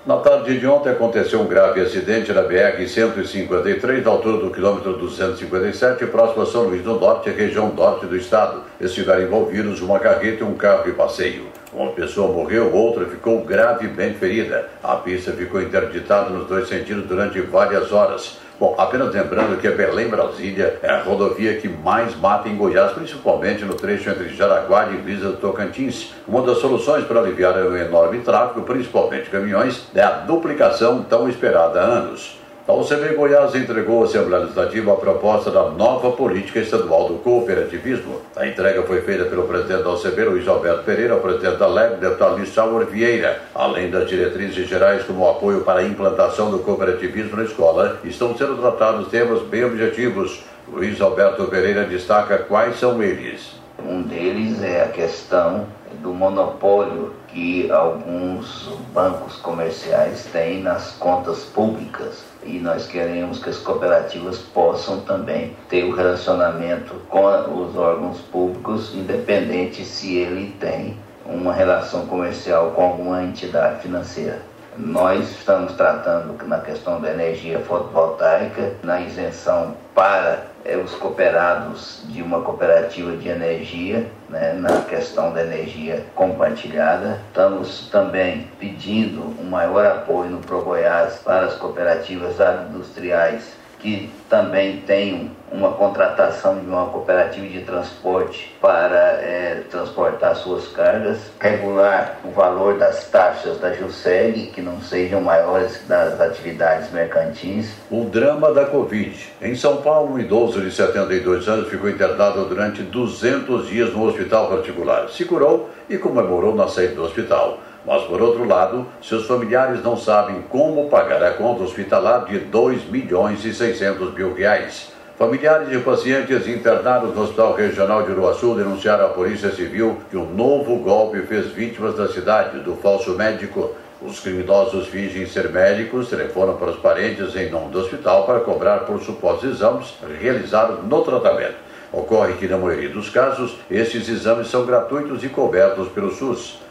[0.06, 6.06] Na tarde de ontem aconteceu um grave acidente na BR-153, na altura do quilômetro 257,
[6.08, 8.64] próximo a São Luís do Norte, região norte do estado.
[8.80, 11.53] Estiveram envolvidos uma carreta e um carro de passeio.
[11.76, 14.70] Uma pessoa morreu, outra ficou gravemente ferida.
[14.84, 18.38] A pista ficou interditada nos dois sentidos durante várias horas.
[18.60, 23.66] Bom, apenas lembrando que a Belém-Brasília é a rodovia que mais mata em Goiás, principalmente
[23.66, 26.14] no trecho entre Jaraguá e Divisa do Tocantins.
[26.28, 31.82] Uma das soluções para aliviar o enorme tráfego, principalmente caminhões, é a duplicação tão esperada
[31.82, 32.43] há anos.
[32.66, 38.22] A OCB Goiás entregou à Assembleia Legislativa a proposta da nova política estadual do cooperativismo.
[38.38, 41.98] A entrega foi feita pelo presidente da OCB, Luiz Alberto Pereira, o presidente da LEB,
[41.98, 43.42] deputado Luiz Sauer Vieira.
[43.54, 48.56] Além das diretrizes gerais como apoio para a implantação do cooperativismo na escola, estão sendo
[48.56, 50.42] tratados temas bem objetivos.
[50.72, 53.62] Luiz Alberto Pereira destaca quais são eles.
[53.88, 55.66] Um deles é a questão
[56.02, 63.58] do monopólio que alguns bancos comerciais têm nas contas públicas e nós queremos que as
[63.58, 71.54] cooperativas possam também ter o relacionamento com os órgãos públicos, independente se ele tem uma
[71.54, 74.42] relação comercial com alguma entidade financeira.
[74.78, 82.22] Nós estamos tratando na questão da energia fotovoltaica, na isenção para é, os cooperados de
[82.22, 87.20] uma cooperativa de energia, né, na questão da energia compartilhada.
[87.28, 95.30] Estamos também pedindo um maior apoio no ProGoiás para as cooperativas agroindustriais que também tenham
[95.52, 102.80] uma contratação de uma cooperativa de transporte para é, transportar suas cargas, regular o valor
[102.80, 107.76] das taxas da JUSEG, que não sejam maiores das atividades mercantis.
[107.92, 109.34] O drama da Covid.
[109.42, 114.50] Em São Paulo, um idoso de 72 anos ficou internado durante 200 dias no hospital
[114.50, 115.10] particular.
[115.10, 117.60] Se curou e comemorou na saída do hospital.
[117.86, 122.86] Mas, por outro lado, seus familiares não sabem como pagar a conta hospitalar de 2
[122.86, 124.94] milhões e 600 mil reais.
[125.18, 130.34] Familiares de pacientes internados no Hospital Regional de Uruaçu denunciaram à Polícia Civil que um
[130.34, 133.76] novo golpe fez vítimas da cidade do falso médico.
[134.02, 138.80] Os criminosos fingem ser médicos, telefonam para os parentes em nome do hospital para cobrar
[138.80, 141.56] por supostos exames realizados no tratamento.
[141.92, 146.63] Ocorre que, na maioria dos casos, esses exames são gratuitos e cobertos pelo SUS.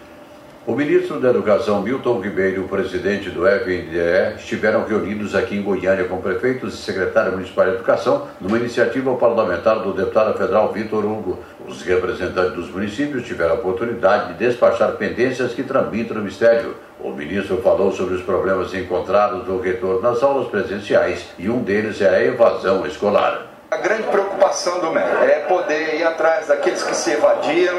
[0.64, 5.62] O ministro da Educação, Milton Ribeiro, e o presidente do FNDE estiveram reunidos aqui em
[5.62, 11.04] Goiânia com prefeitos e secretário municipal de Educação numa iniciativa parlamentar do deputado federal Vitor
[11.04, 11.40] Hugo.
[11.66, 16.76] Os representantes dos municípios tiveram a oportunidade de despachar pendências que tramitam no Ministério.
[17.00, 22.00] O ministro falou sobre os problemas encontrados no retorno nas aulas presenciais e um deles
[22.00, 23.51] é a evasão escolar.
[23.72, 27.78] A grande preocupação do MEC é poder ir atrás daqueles que se evadiram,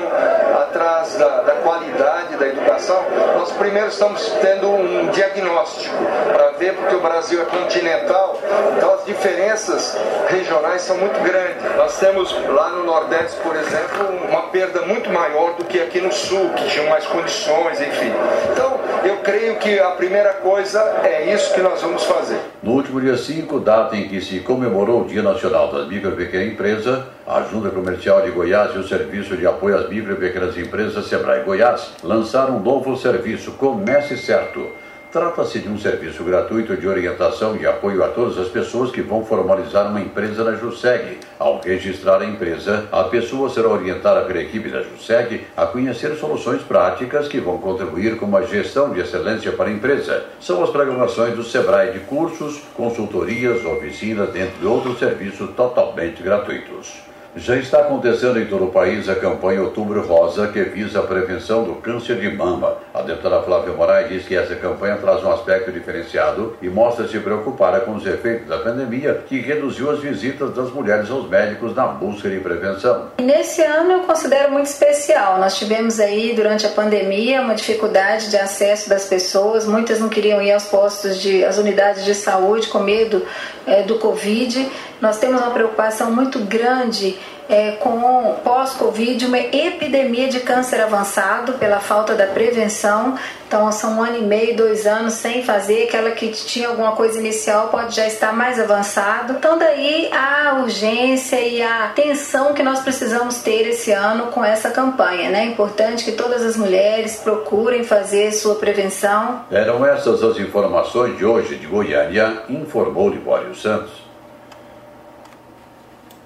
[0.63, 2.99] atrás da, da qualidade da educação.
[3.38, 5.95] Nós primeiro estamos tendo um diagnóstico
[6.34, 8.39] para ver, porque o Brasil é continental,
[8.75, 9.95] então as diferenças
[10.29, 11.63] regionais são muito grandes.
[11.77, 16.12] Nós temos lá no Nordeste, por exemplo, uma perda muito maior do que aqui no
[16.12, 18.12] Sul, que tinham mais condições, enfim.
[18.51, 22.39] Então, eu creio que a primeira coisa é isso que nós vamos fazer.
[22.63, 26.15] No último dia 5, data em que se comemorou o Dia Nacional das Micro e
[26.15, 30.15] Pequena Empresa, a Junta Comercial de Goiás e o Serviço de Apoio às Micro e
[30.15, 34.83] Pequenas Empresas Sebrae Goiás lançaram um novo serviço Comece Certo
[35.13, 39.23] Trata-se de um serviço gratuito de orientação e apoio a todas as pessoas que vão
[39.23, 41.19] formalizar uma empresa na JUSEG.
[41.38, 46.63] Ao registrar a empresa, a pessoa será orientada pela equipe da JUSEG a conhecer soluções
[46.63, 50.26] práticas que vão contribuir com uma gestão de excelência para a empresa.
[50.41, 57.12] São as programações do SEBRAE de cursos, consultorias, oficinas, dentre outros serviços totalmente gratuitos.
[57.36, 61.63] Já está acontecendo em todo o país a campanha Outubro Rosa, que visa a prevenção
[61.63, 62.78] do câncer de mama.
[62.93, 67.17] A deputada Flávia Moraes diz que essa campanha traz um aspecto diferenciado e mostra se
[67.17, 71.88] preocupar com os efeitos da pandemia, que reduziu as visitas das mulheres aos médicos na
[71.88, 73.08] busca de prevenção.
[73.19, 75.39] Nesse ano eu considero muito especial.
[75.39, 79.65] Nós tivemos aí, durante a pandemia, uma dificuldade de acesso das pessoas.
[79.65, 83.26] Muitas não queriam ir aos postos, de, às unidades de saúde, com medo
[83.65, 84.69] é, do Covid
[85.04, 87.17] nós temos uma preocupação muito grande
[87.49, 93.15] é, com pós-Covid, uma epidemia de câncer avançado pela falta da prevenção.
[93.47, 95.84] Então, são um ano e meio, dois anos sem fazer.
[95.84, 99.34] Aquela que tinha alguma coisa inicial pode já estar mais avançado.
[99.34, 104.71] Então, daí a urgência e a atenção que nós precisamos ter esse ano com essa
[104.71, 105.29] campanha.
[105.29, 105.43] Né?
[105.43, 109.41] É importante que todas as mulheres procurem fazer sua prevenção.
[109.51, 114.02] Eram essas as informações de hoje de Goiânia, informou Libório Santos.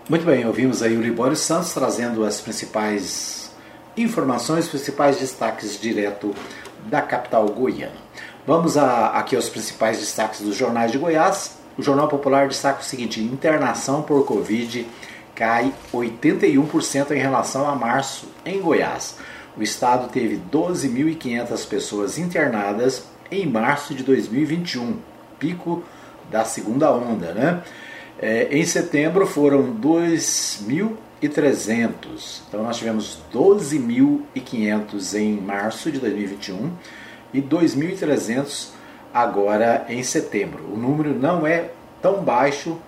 [0.10, 3.52] Muito bem, ouvimos aí o Libório Santos trazendo as principais
[3.98, 6.34] informações, os principais destaques direto
[6.86, 7.91] da capital goiana.
[8.46, 11.58] Vamos a, aqui aos principais destaques dos jornais de Goiás.
[11.78, 14.88] O Jornal Popular destaca o seguinte: internação por Covid
[15.36, 19.17] cai 81% em relação a março em Goiás.
[19.58, 25.00] O estado teve 12.500 pessoas internadas em março de 2021,
[25.38, 25.84] pico
[26.32, 27.62] da segunda onda, né?
[28.19, 32.41] É, em setembro foram 2.300.
[32.47, 36.71] Então nós tivemos 12.500 em março de 2021
[37.34, 38.69] e 2.300
[39.13, 40.63] agora em setembro.
[40.71, 42.80] O número não é tão baixo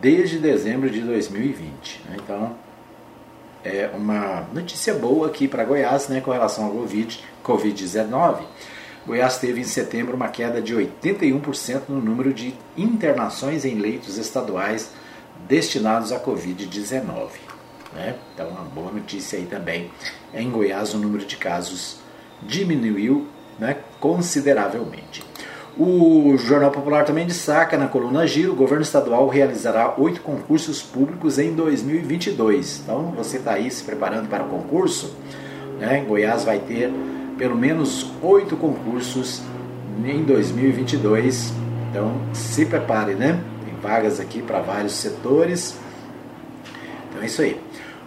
[0.00, 2.02] desde dezembro de 2020.
[2.08, 2.16] Né?
[2.22, 2.56] Então
[3.64, 7.18] é uma notícia boa aqui para Goiás né, com relação ao Covid-19.
[7.42, 8.44] covid 19
[9.08, 14.90] Goiás teve em setembro uma queda de 81% no número de internações em leitos estaduais
[15.48, 17.30] destinados à Covid-19.
[17.94, 18.16] Né?
[18.34, 19.90] Então, uma boa notícia aí também.
[20.34, 22.00] Em Goiás, o número de casos
[22.42, 23.26] diminuiu
[23.58, 25.24] né, consideravelmente.
[25.74, 31.38] O Jornal Popular também destaca na coluna Giro: o governo estadual realizará oito concursos públicos
[31.38, 32.80] em 2022.
[32.80, 35.16] Então, você está aí se preparando para o concurso.
[35.78, 36.04] Né?
[36.06, 36.92] Goiás vai ter
[37.38, 39.40] pelo menos oito concursos
[40.04, 41.52] em 2022.
[41.90, 43.40] Então se prepare, né?
[43.64, 45.78] Tem vagas aqui para vários setores.
[47.08, 47.58] Então é isso aí.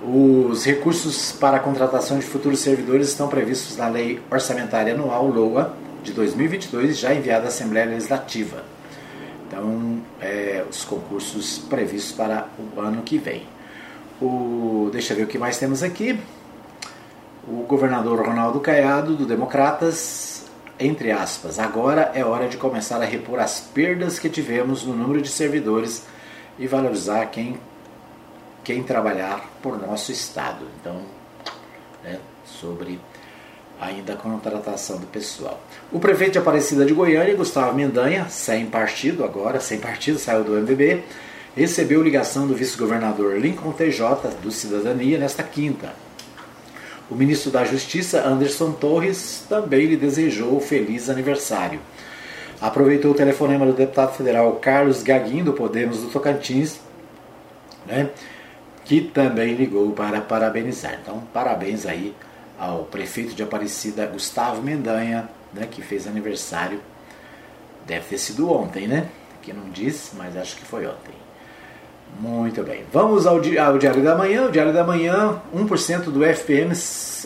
[0.04, 5.76] Os recursos para a contratação de futuros servidores estão previstos na Lei Orçamentária Anual LOA
[6.04, 8.64] de 2022, já enviada à Assembleia Legislativa.
[9.48, 13.44] Então, é, os concursos previstos para o ano que vem.
[14.20, 16.20] O, deixa eu ver o que mais temos aqui
[17.48, 20.46] o governador Ronaldo Caiado, do Democratas,
[20.80, 25.22] entre aspas, agora é hora de começar a repor as perdas que tivemos no número
[25.22, 26.06] de servidores
[26.58, 27.58] e valorizar quem,
[28.64, 30.66] quem trabalhar por nosso Estado.
[30.80, 31.02] Então,
[32.04, 33.00] né, sobre
[33.80, 35.60] ainda a contratação do pessoal.
[35.92, 40.56] O prefeito de Aparecida de Goiânia, Gustavo Mendanha, sem partido agora, sem partido, saiu do
[40.56, 41.04] MBB,
[41.56, 45.94] recebeu ligação do vice-governador Lincoln TJ do Cidadania nesta quinta.
[47.12, 51.82] O ministro da Justiça, Anderson Torres, também lhe desejou feliz aniversário.
[52.62, 56.80] Aproveitou o telefonema do deputado federal Carlos Gaguinho, do Podemos do Tocantins,
[57.86, 58.10] né,
[58.86, 60.98] que também ligou para parabenizar.
[61.02, 62.16] Então, parabéns aí
[62.58, 66.80] ao prefeito de Aparecida, Gustavo Mendanha, né, que fez aniversário.
[67.86, 69.10] Deve ter sido ontem, né?
[69.42, 71.21] Que não diz, mas acho que foi ontem.
[72.20, 72.84] Muito bem.
[72.92, 74.46] Vamos ao, di ao Diário da Manhã.
[74.46, 76.72] O Diário da Manhã, 1% do FPM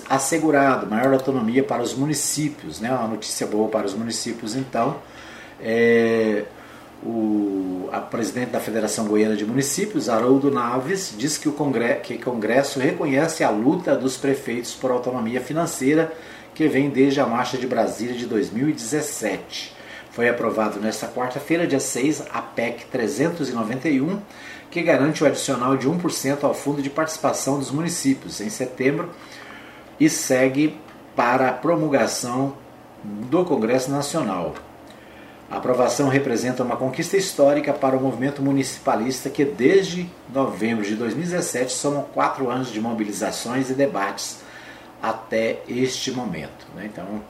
[0.09, 2.79] assegurado, maior autonomia para os municípios.
[2.79, 2.89] Né?
[2.89, 4.97] Uma notícia boa para os municípios, então.
[5.61, 6.43] É,
[7.03, 7.55] o
[7.95, 11.55] a presidente da Federação Goiana de Municípios, Haroldo Naves, diz que o
[12.03, 16.11] que Congresso reconhece a luta dos prefeitos por autonomia financeira
[16.53, 19.74] que vem desde a Marcha de Brasília de 2017.
[20.15, 24.21] Foi aprovado nesta quarta-feira, dia 6, a PEC 391,
[24.71, 29.09] que garante o adicional de 1% ao Fundo de Participação dos Municípios em setembro
[29.99, 30.79] e segue
[31.17, 32.55] para a promulgação
[33.03, 34.55] do Congresso Nacional.
[35.51, 41.73] A aprovação representa uma conquista histórica para o movimento municipalista que, desde novembro de 2017,
[41.73, 44.39] somam quatro anos de mobilizações e debates
[45.03, 46.65] até este momento.
[46.73, 46.85] Né?
[46.85, 47.21] Então,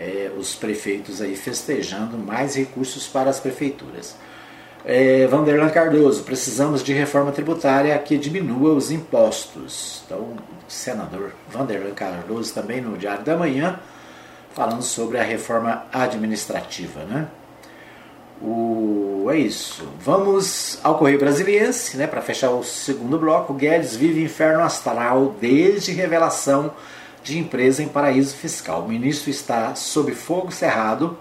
[0.00, 4.16] é, os prefeitos aí festejando mais recursos para as prefeituras.
[4.82, 10.02] É, Vanderlan Cardoso, precisamos de reforma tributária que diminua os impostos.
[10.06, 10.36] Então, o
[10.66, 13.78] senador Vanderlan Cardoso também no Diário da Manhã,
[14.54, 17.28] falando sobre a reforma administrativa, né?
[18.42, 19.86] O, é isso.
[20.00, 23.52] Vamos ao Correio Brasiliense, né, para fechar o segundo bloco.
[23.52, 26.72] Guedes vive inferno astral desde revelação
[27.22, 28.82] de empresa em paraíso fiscal.
[28.82, 31.18] O ministro está sob fogo cerrado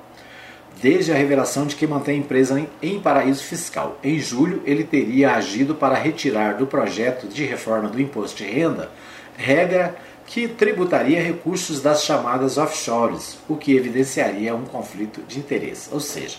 [0.82, 3.98] desde a revelação de que mantém empresa em paraíso fiscal.
[4.04, 8.90] Em julho, ele teria agido para retirar do projeto de reforma do imposto de renda
[9.36, 9.96] regra
[10.26, 15.90] que tributaria recursos das chamadas offshores, o que evidenciaria um conflito de interesse.
[15.92, 16.38] Ou seja,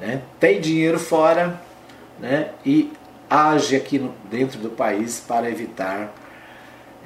[0.00, 1.60] né, tem dinheiro fora
[2.18, 2.90] né, e
[3.30, 6.12] age aqui no, dentro do país para evitar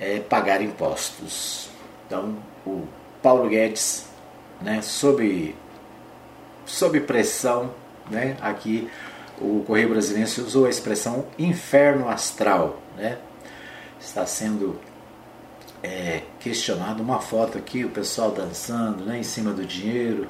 [0.01, 1.69] é, pagar impostos.
[2.07, 2.37] Então,
[2.67, 2.85] o
[3.23, 4.07] Paulo Guedes,
[4.61, 5.55] né, sob
[6.67, 7.71] sob pressão,
[8.11, 8.37] né?
[8.41, 8.89] Aqui
[9.41, 13.19] o Correio Brasileiro usou a expressão inferno astral, né?
[14.01, 14.79] Está sendo
[15.83, 20.27] é, questionado uma foto aqui, o pessoal dançando, né, em cima do dinheiro.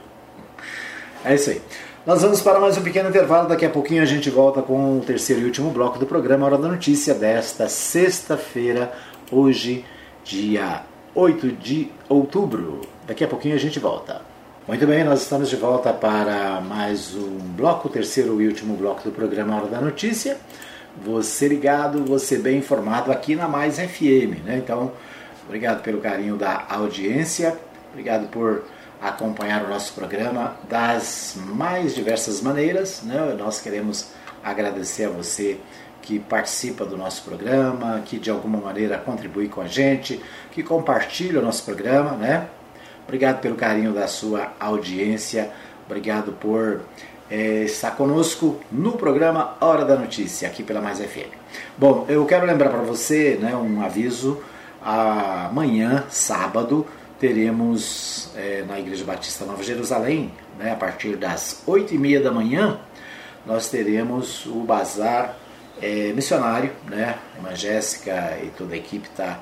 [1.25, 1.63] É isso aí.
[2.07, 3.49] Nós vamos para mais um pequeno intervalo.
[3.49, 6.57] Daqui a pouquinho a gente volta com o terceiro e último bloco do programa Hora
[6.57, 8.93] da Notícia desta sexta-feira,
[9.31, 9.85] hoje,
[10.25, 10.83] dia
[11.15, 12.81] 8 de outubro.
[13.07, 14.23] Daqui a pouquinho a gente volta.
[14.67, 19.03] Muito bem, nós estamos de volta para mais um bloco, o terceiro e último bloco
[19.03, 20.37] do programa Hora da Notícia.
[21.05, 24.61] Você ligado, você bem informado aqui na Mais FM, né?
[24.63, 24.93] Então,
[25.45, 27.59] obrigado pelo carinho da audiência,
[27.91, 28.65] obrigado por
[29.01, 33.35] acompanhar o nosso programa das mais diversas maneiras, né?
[33.39, 34.09] Nós queremos
[34.45, 35.59] agradecer a você
[36.03, 40.21] que participa do nosso programa, que de alguma maneira contribui com a gente,
[40.51, 42.49] que compartilha o nosso programa, né?
[43.05, 45.51] Obrigado pelo carinho da sua audiência.
[45.87, 46.81] Obrigado por
[47.31, 51.33] é, estar conosco no programa Hora da Notícia, aqui pela Mais FM.
[51.77, 54.41] Bom, eu quero lembrar para você né, um aviso.
[54.83, 56.87] Amanhã, sábado,
[57.19, 62.33] teremos é, na Igreja Batista Nova Jerusalém, né, a partir das 8 e meia da
[62.33, 62.79] manhã,
[63.45, 65.37] nós teremos o bazar
[65.81, 67.19] é, missionário, né?
[67.35, 69.41] A irmã Jéssica e toda a equipe está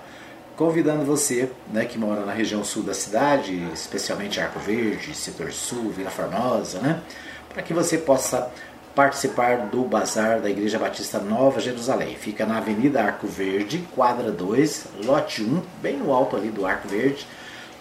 [0.59, 5.93] convidando você, né, que mora na região sul da cidade, especialmente Arco Verde, Setor Sul,
[5.93, 7.01] Vila Formosa, né,
[7.49, 8.51] para que você possa
[8.93, 12.16] participar do Bazar da Igreja Batista Nova Jerusalém.
[12.16, 16.89] Fica na Avenida Arco Verde, quadra 2, lote 1, bem no alto ali do Arco
[16.89, 17.24] Verde.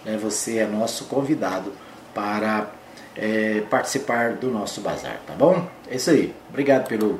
[0.05, 1.73] Né, você é nosso convidado
[2.13, 2.69] para
[3.15, 5.67] é, participar do nosso bazar, tá bom?
[5.89, 6.35] É isso aí.
[6.49, 7.19] Obrigado pelo,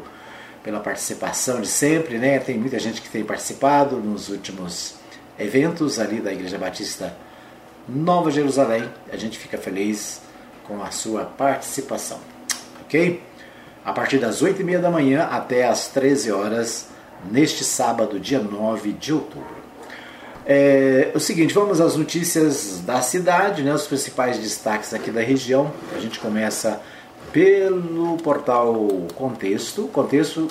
[0.67, 2.39] pela participação de sempre, né?
[2.39, 4.95] Tem muita gente que tem participado nos últimos
[5.39, 7.15] eventos ali da Igreja Batista
[7.87, 8.83] Nova Jerusalém.
[9.09, 10.19] A gente fica feliz
[10.65, 12.19] com a sua participação,
[12.81, 13.23] ok?
[13.85, 16.87] A partir das 8 e meia da manhã até as 13 horas,
[17.31, 19.55] neste sábado, dia 9 de outubro.
[20.45, 25.71] É, o seguinte, vamos às notícias da cidade, né, os principais destaques aqui da região.
[25.95, 26.81] A gente começa
[27.37, 28.73] pelo portal
[29.13, 29.83] Contexto.
[29.89, 30.47] Contexto,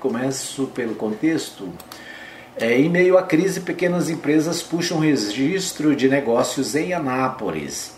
[0.00, 1.68] começo pelo contexto.
[2.56, 7.94] É, em meio à crise, pequenas empresas puxam registro de negócios em Anápolis.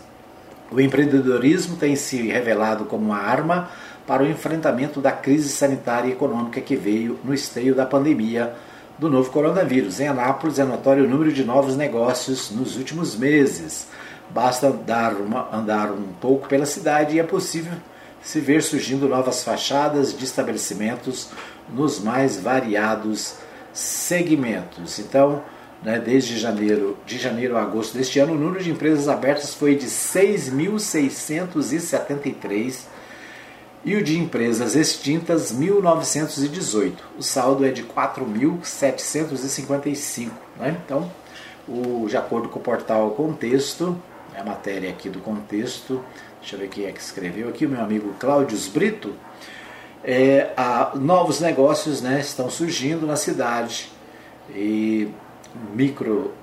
[0.71, 3.71] O empreendedorismo tem se revelado como uma arma
[4.05, 8.53] para o enfrentamento da crise sanitária e econômica que veio no esteio da pandemia
[8.99, 9.99] do novo coronavírus.
[9.99, 13.87] Em Anápolis é notório o número de novos negócios nos últimos meses.
[14.29, 17.73] Basta andar, uma, andar um pouco pela cidade e é possível
[18.21, 21.29] se ver surgindo novas fachadas de estabelecimentos
[21.69, 23.35] nos mais variados
[23.73, 24.97] segmentos.
[24.99, 25.43] Então,
[25.83, 29.75] né, desde janeiro, de janeiro a agosto deste ano, o número de empresas abertas foi
[29.75, 32.79] de 6.673
[33.85, 36.93] e o de empresas extintas 1.918.
[37.17, 40.31] O saldo é de 4.755.
[40.57, 40.75] Né?
[40.83, 41.09] Então,
[41.67, 43.95] o, de acordo com o portal Contexto,
[44.37, 46.03] a matéria aqui do Contexto,
[46.47, 49.13] deixa eu ver quem é que escreveu aqui, o meu amigo Cláudio Brito,
[50.01, 53.91] é, a, novos negócios né, estão surgindo na cidade
[54.55, 55.09] e
[55.73, 56.33] micro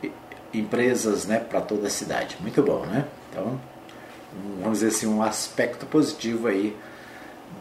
[0.52, 2.36] empresas né, para toda a cidade.
[2.40, 3.06] Muito bom, né?
[3.30, 3.58] Então,
[4.60, 6.76] vamos dizer assim, um aspecto positivo aí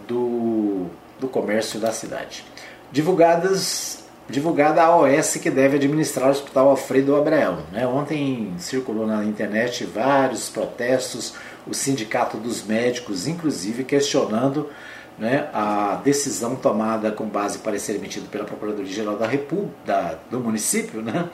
[0.05, 0.87] do,
[1.21, 2.43] do comércio da cidade.
[2.91, 7.59] Divulgadas, divulgada a OS que deve administrar o Hospital Alfredo Abraão.
[7.71, 7.87] Né?
[7.87, 11.33] Ontem circulou na internet vários protestos,
[11.68, 14.70] o Sindicato dos Médicos, inclusive, questionando
[15.18, 21.01] né, a decisão tomada com base em parecer emitido pela Procuradoria-Geral da República, do município,
[21.01, 21.30] né,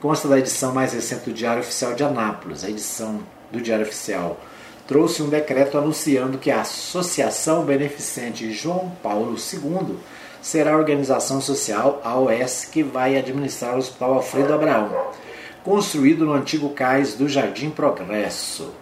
[0.00, 2.64] consta da edição mais recente do Diário Oficial de Anápolis.
[2.64, 3.20] A edição
[3.52, 4.38] do Diário Oficial
[4.86, 9.96] trouxe um decreto anunciando que a Associação Beneficente João Paulo II
[10.40, 14.90] será a organização social AOS que vai administrar o Hospital Alfredo Abraão,
[15.62, 18.72] construído no antigo cais do Jardim Progresso.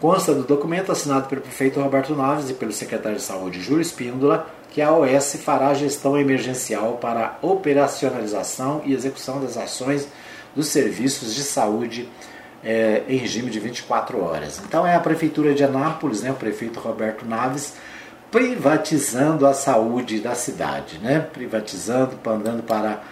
[0.00, 4.48] Consta do documento assinado pelo prefeito Roberto Naves e pelo secretário de Saúde Júlio Espíndola
[4.70, 10.06] que a OS fará a gestão emergencial para operacionalização e execução das ações
[10.54, 12.08] dos serviços de saúde
[12.62, 14.60] é, em regime de 24 horas.
[14.64, 17.74] Então é a prefeitura de Anápolis, né, o prefeito Roberto Naves,
[18.30, 23.02] privatizando a saúde da cidade, né, privatizando, mandando para,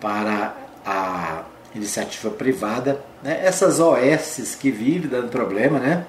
[0.00, 1.42] para a
[1.74, 3.00] iniciativa privada.
[3.20, 6.06] Né, essas OS que vivem dando problema, né,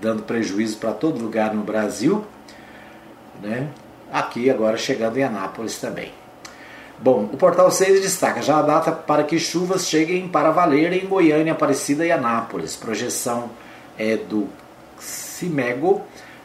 [0.00, 2.24] dando prejuízo para todo lugar no Brasil,
[3.42, 3.68] né?
[4.12, 6.12] aqui agora chegando em Anápolis também.
[6.98, 11.06] Bom, o Portal 6 destaca já a data para que chuvas cheguem para valer em
[11.06, 12.74] Goiânia, Aparecida e Anápolis.
[12.74, 13.50] Projeção
[13.98, 14.48] é do
[14.98, 16.00] CIMEGO,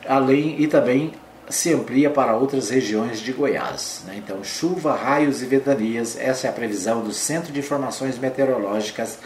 [0.06, 1.14] além e também
[1.50, 4.04] se amplia para outras regiões de Goiás.
[4.06, 4.16] Né?
[4.18, 9.20] Então, chuva, raios e ventanias, essa é a previsão do Centro de Informações Meteorológicas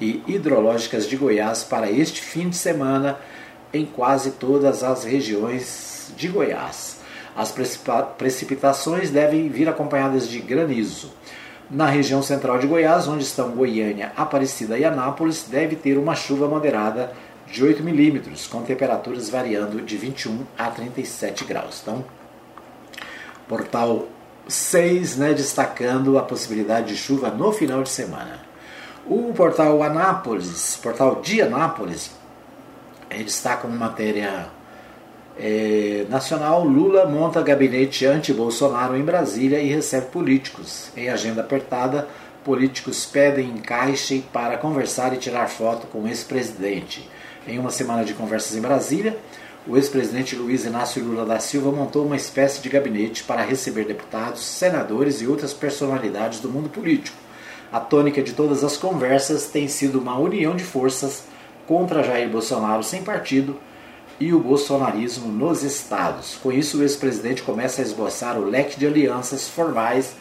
[0.00, 3.18] e Hidrológicas de Goiás para este fim de semana
[3.72, 6.98] em quase todas as regiões de Goiás.
[7.34, 7.54] As
[8.18, 11.10] precipitações devem vir acompanhadas de granizo.
[11.70, 16.46] Na região central de Goiás, onde estão Goiânia, Aparecida e Anápolis, deve ter uma chuva
[16.46, 17.12] moderada
[17.46, 21.80] de 8 milímetros, com temperaturas variando de 21 a 37 graus.
[21.82, 22.04] Então,
[23.48, 24.06] portal
[24.46, 28.40] 6, né, destacando a possibilidade de chuva no final de semana.
[29.06, 32.10] O portal Anápolis, portal de Anápolis,
[33.12, 34.46] é, destaca uma matéria
[35.38, 40.90] é, nacional: Lula monta gabinete anti-Bolsonaro em Brasília e recebe políticos.
[40.96, 42.08] Em agenda apertada,
[42.44, 47.08] políticos pedem encaixe para conversar e tirar foto com o ex-presidente.
[47.46, 49.18] Em uma semana de conversas em Brasília,
[49.66, 54.44] o ex-presidente Luiz Inácio Lula da Silva montou uma espécie de gabinete para receber deputados,
[54.44, 57.16] senadores e outras personalidades do mundo político.
[57.72, 61.24] A tônica de todas as conversas tem sido uma união de forças
[61.66, 63.58] contra Jair Bolsonaro sem partido
[64.20, 66.36] e o bolsonarismo nos estados.
[66.42, 70.14] Com isso, o ex-presidente começa a esboçar o leque de alianças formais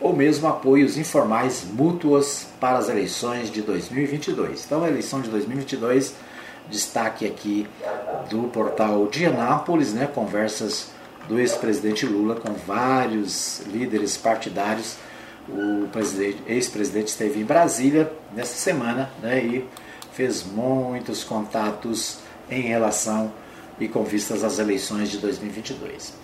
[0.00, 4.64] ou mesmo apoios informais mútuos para as eleições de 2022.
[4.64, 6.14] Então, a eleição de 2022,
[6.68, 7.66] destaque aqui
[8.28, 10.90] do portal de Anápolis, né, conversas
[11.28, 14.96] do ex-presidente Lula com vários líderes partidários.
[15.48, 15.88] O
[16.46, 19.68] ex-presidente esteve em Brasília nessa semana né, e
[20.12, 22.18] fez muitos contatos
[22.50, 23.32] em relação
[23.80, 26.14] e com vistas às eleições de 2022.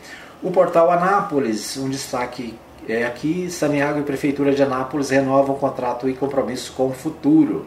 [0.43, 2.57] O portal Anápolis, um destaque
[2.89, 7.67] é aqui, Saniago e Prefeitura de Anápolis renovam contrato e compromisso com o futuro.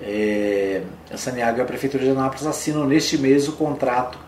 [0.00, 4.18] É, a Saniago e a Prefeitura de Anápolis assinam neste mês o contrato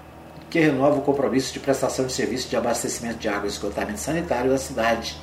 [0.49, 4.51] que renova o compromisso de prestação de serviço de abastecimento de água e esgotamento sanitário
[4.51, 5.15] da cidade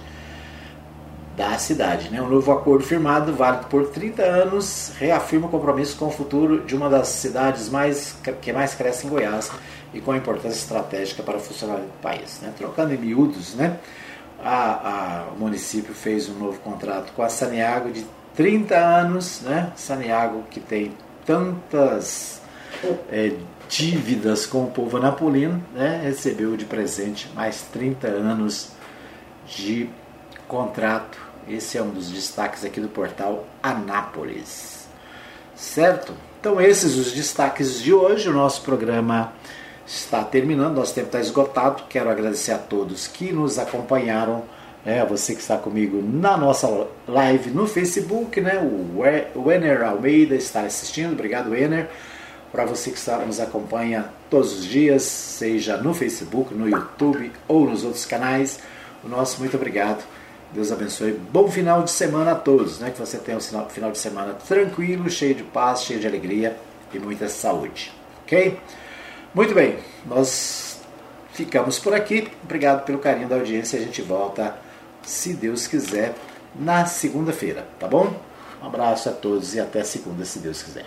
[1.36, 2.10] da cidade.
[2.10, 2.22] Né?
[2.22, 6.76] Um novo acordo firmado, válido por 30 anos, reafirma o compromisso com o futuro de
[6.76, 9.52] uma das cidades mais, que mais cresce em Goiás
[9.94, 12.40] e com importância estratégica para o funcionamento do país.
[12.42, 12.54] Né?
[12.58, 13.78] Trocando em miúdos, né?
[14.44, 18.06] A, a, o município fez um novo contrato com a Saniago de
[18.36, 19.72] 30 anos, né?
[19.76, 20.94] Saniago que tem
[21.26, 22.42] tantas
[23.10, 23.34] é,
[23.68, 28.72] dívidas com o povo napolino, né, recebeu de presente mais 30 anos
[29.48, 29.90] de
[30.48, 31.18] contrato.
[31.48, 34.88] Esse é um dos destaques aqui do portal Anápolis.
[35.56, 36.14] Certo?
[36.40, 38.30] Então, esses os destaques de hoje.
[38.30, 39.34] O nosso programa
[39.86, 41.84] está terminando, nosso tempo está esgotado.
[41.88, 44.44] Quero agradecer a todos que nos acompanharam.
[44.86, 48.60] É, você que está comigo na nossa live no Facebook, né?
[49.34, 51.14] O Ener Almeida está assistindo.
[51.14, 51.90] Obrigado, Ener.
[52.52, 57.70] Para você que está, nos acompanha todos os dias, seja no Facebook, no YouTube ou
[57.70, 58.60] nos outros canais,
[59.04, 60.06] o nosso muito obrigado.
[60.56, 61.12] Deus abençoe.
[61.12, 62.90] Bom final de semana a todos, né?
[62.90, 66.58] Que você tenha um final de semana tranquilo, cheio de paz, cheio de alegria
[66.94, 67.92] e muita saúde.
[68.24, 68.58] Ok?
[69.34, 70.80] Muito bem, nós
[71.34, 72.30] ficamos por aqui.
[72.42, 73.78] Obrigado pelo carinho da audiência.
[73.78, 74.56] A gente volta,
[75.04, 76.16] se Deus quiser,
[76.56, 78.16] na segunda-feira, tá bom?
[78.64, 80.86] Um abraço a todos e até segunda, se Deus quiser.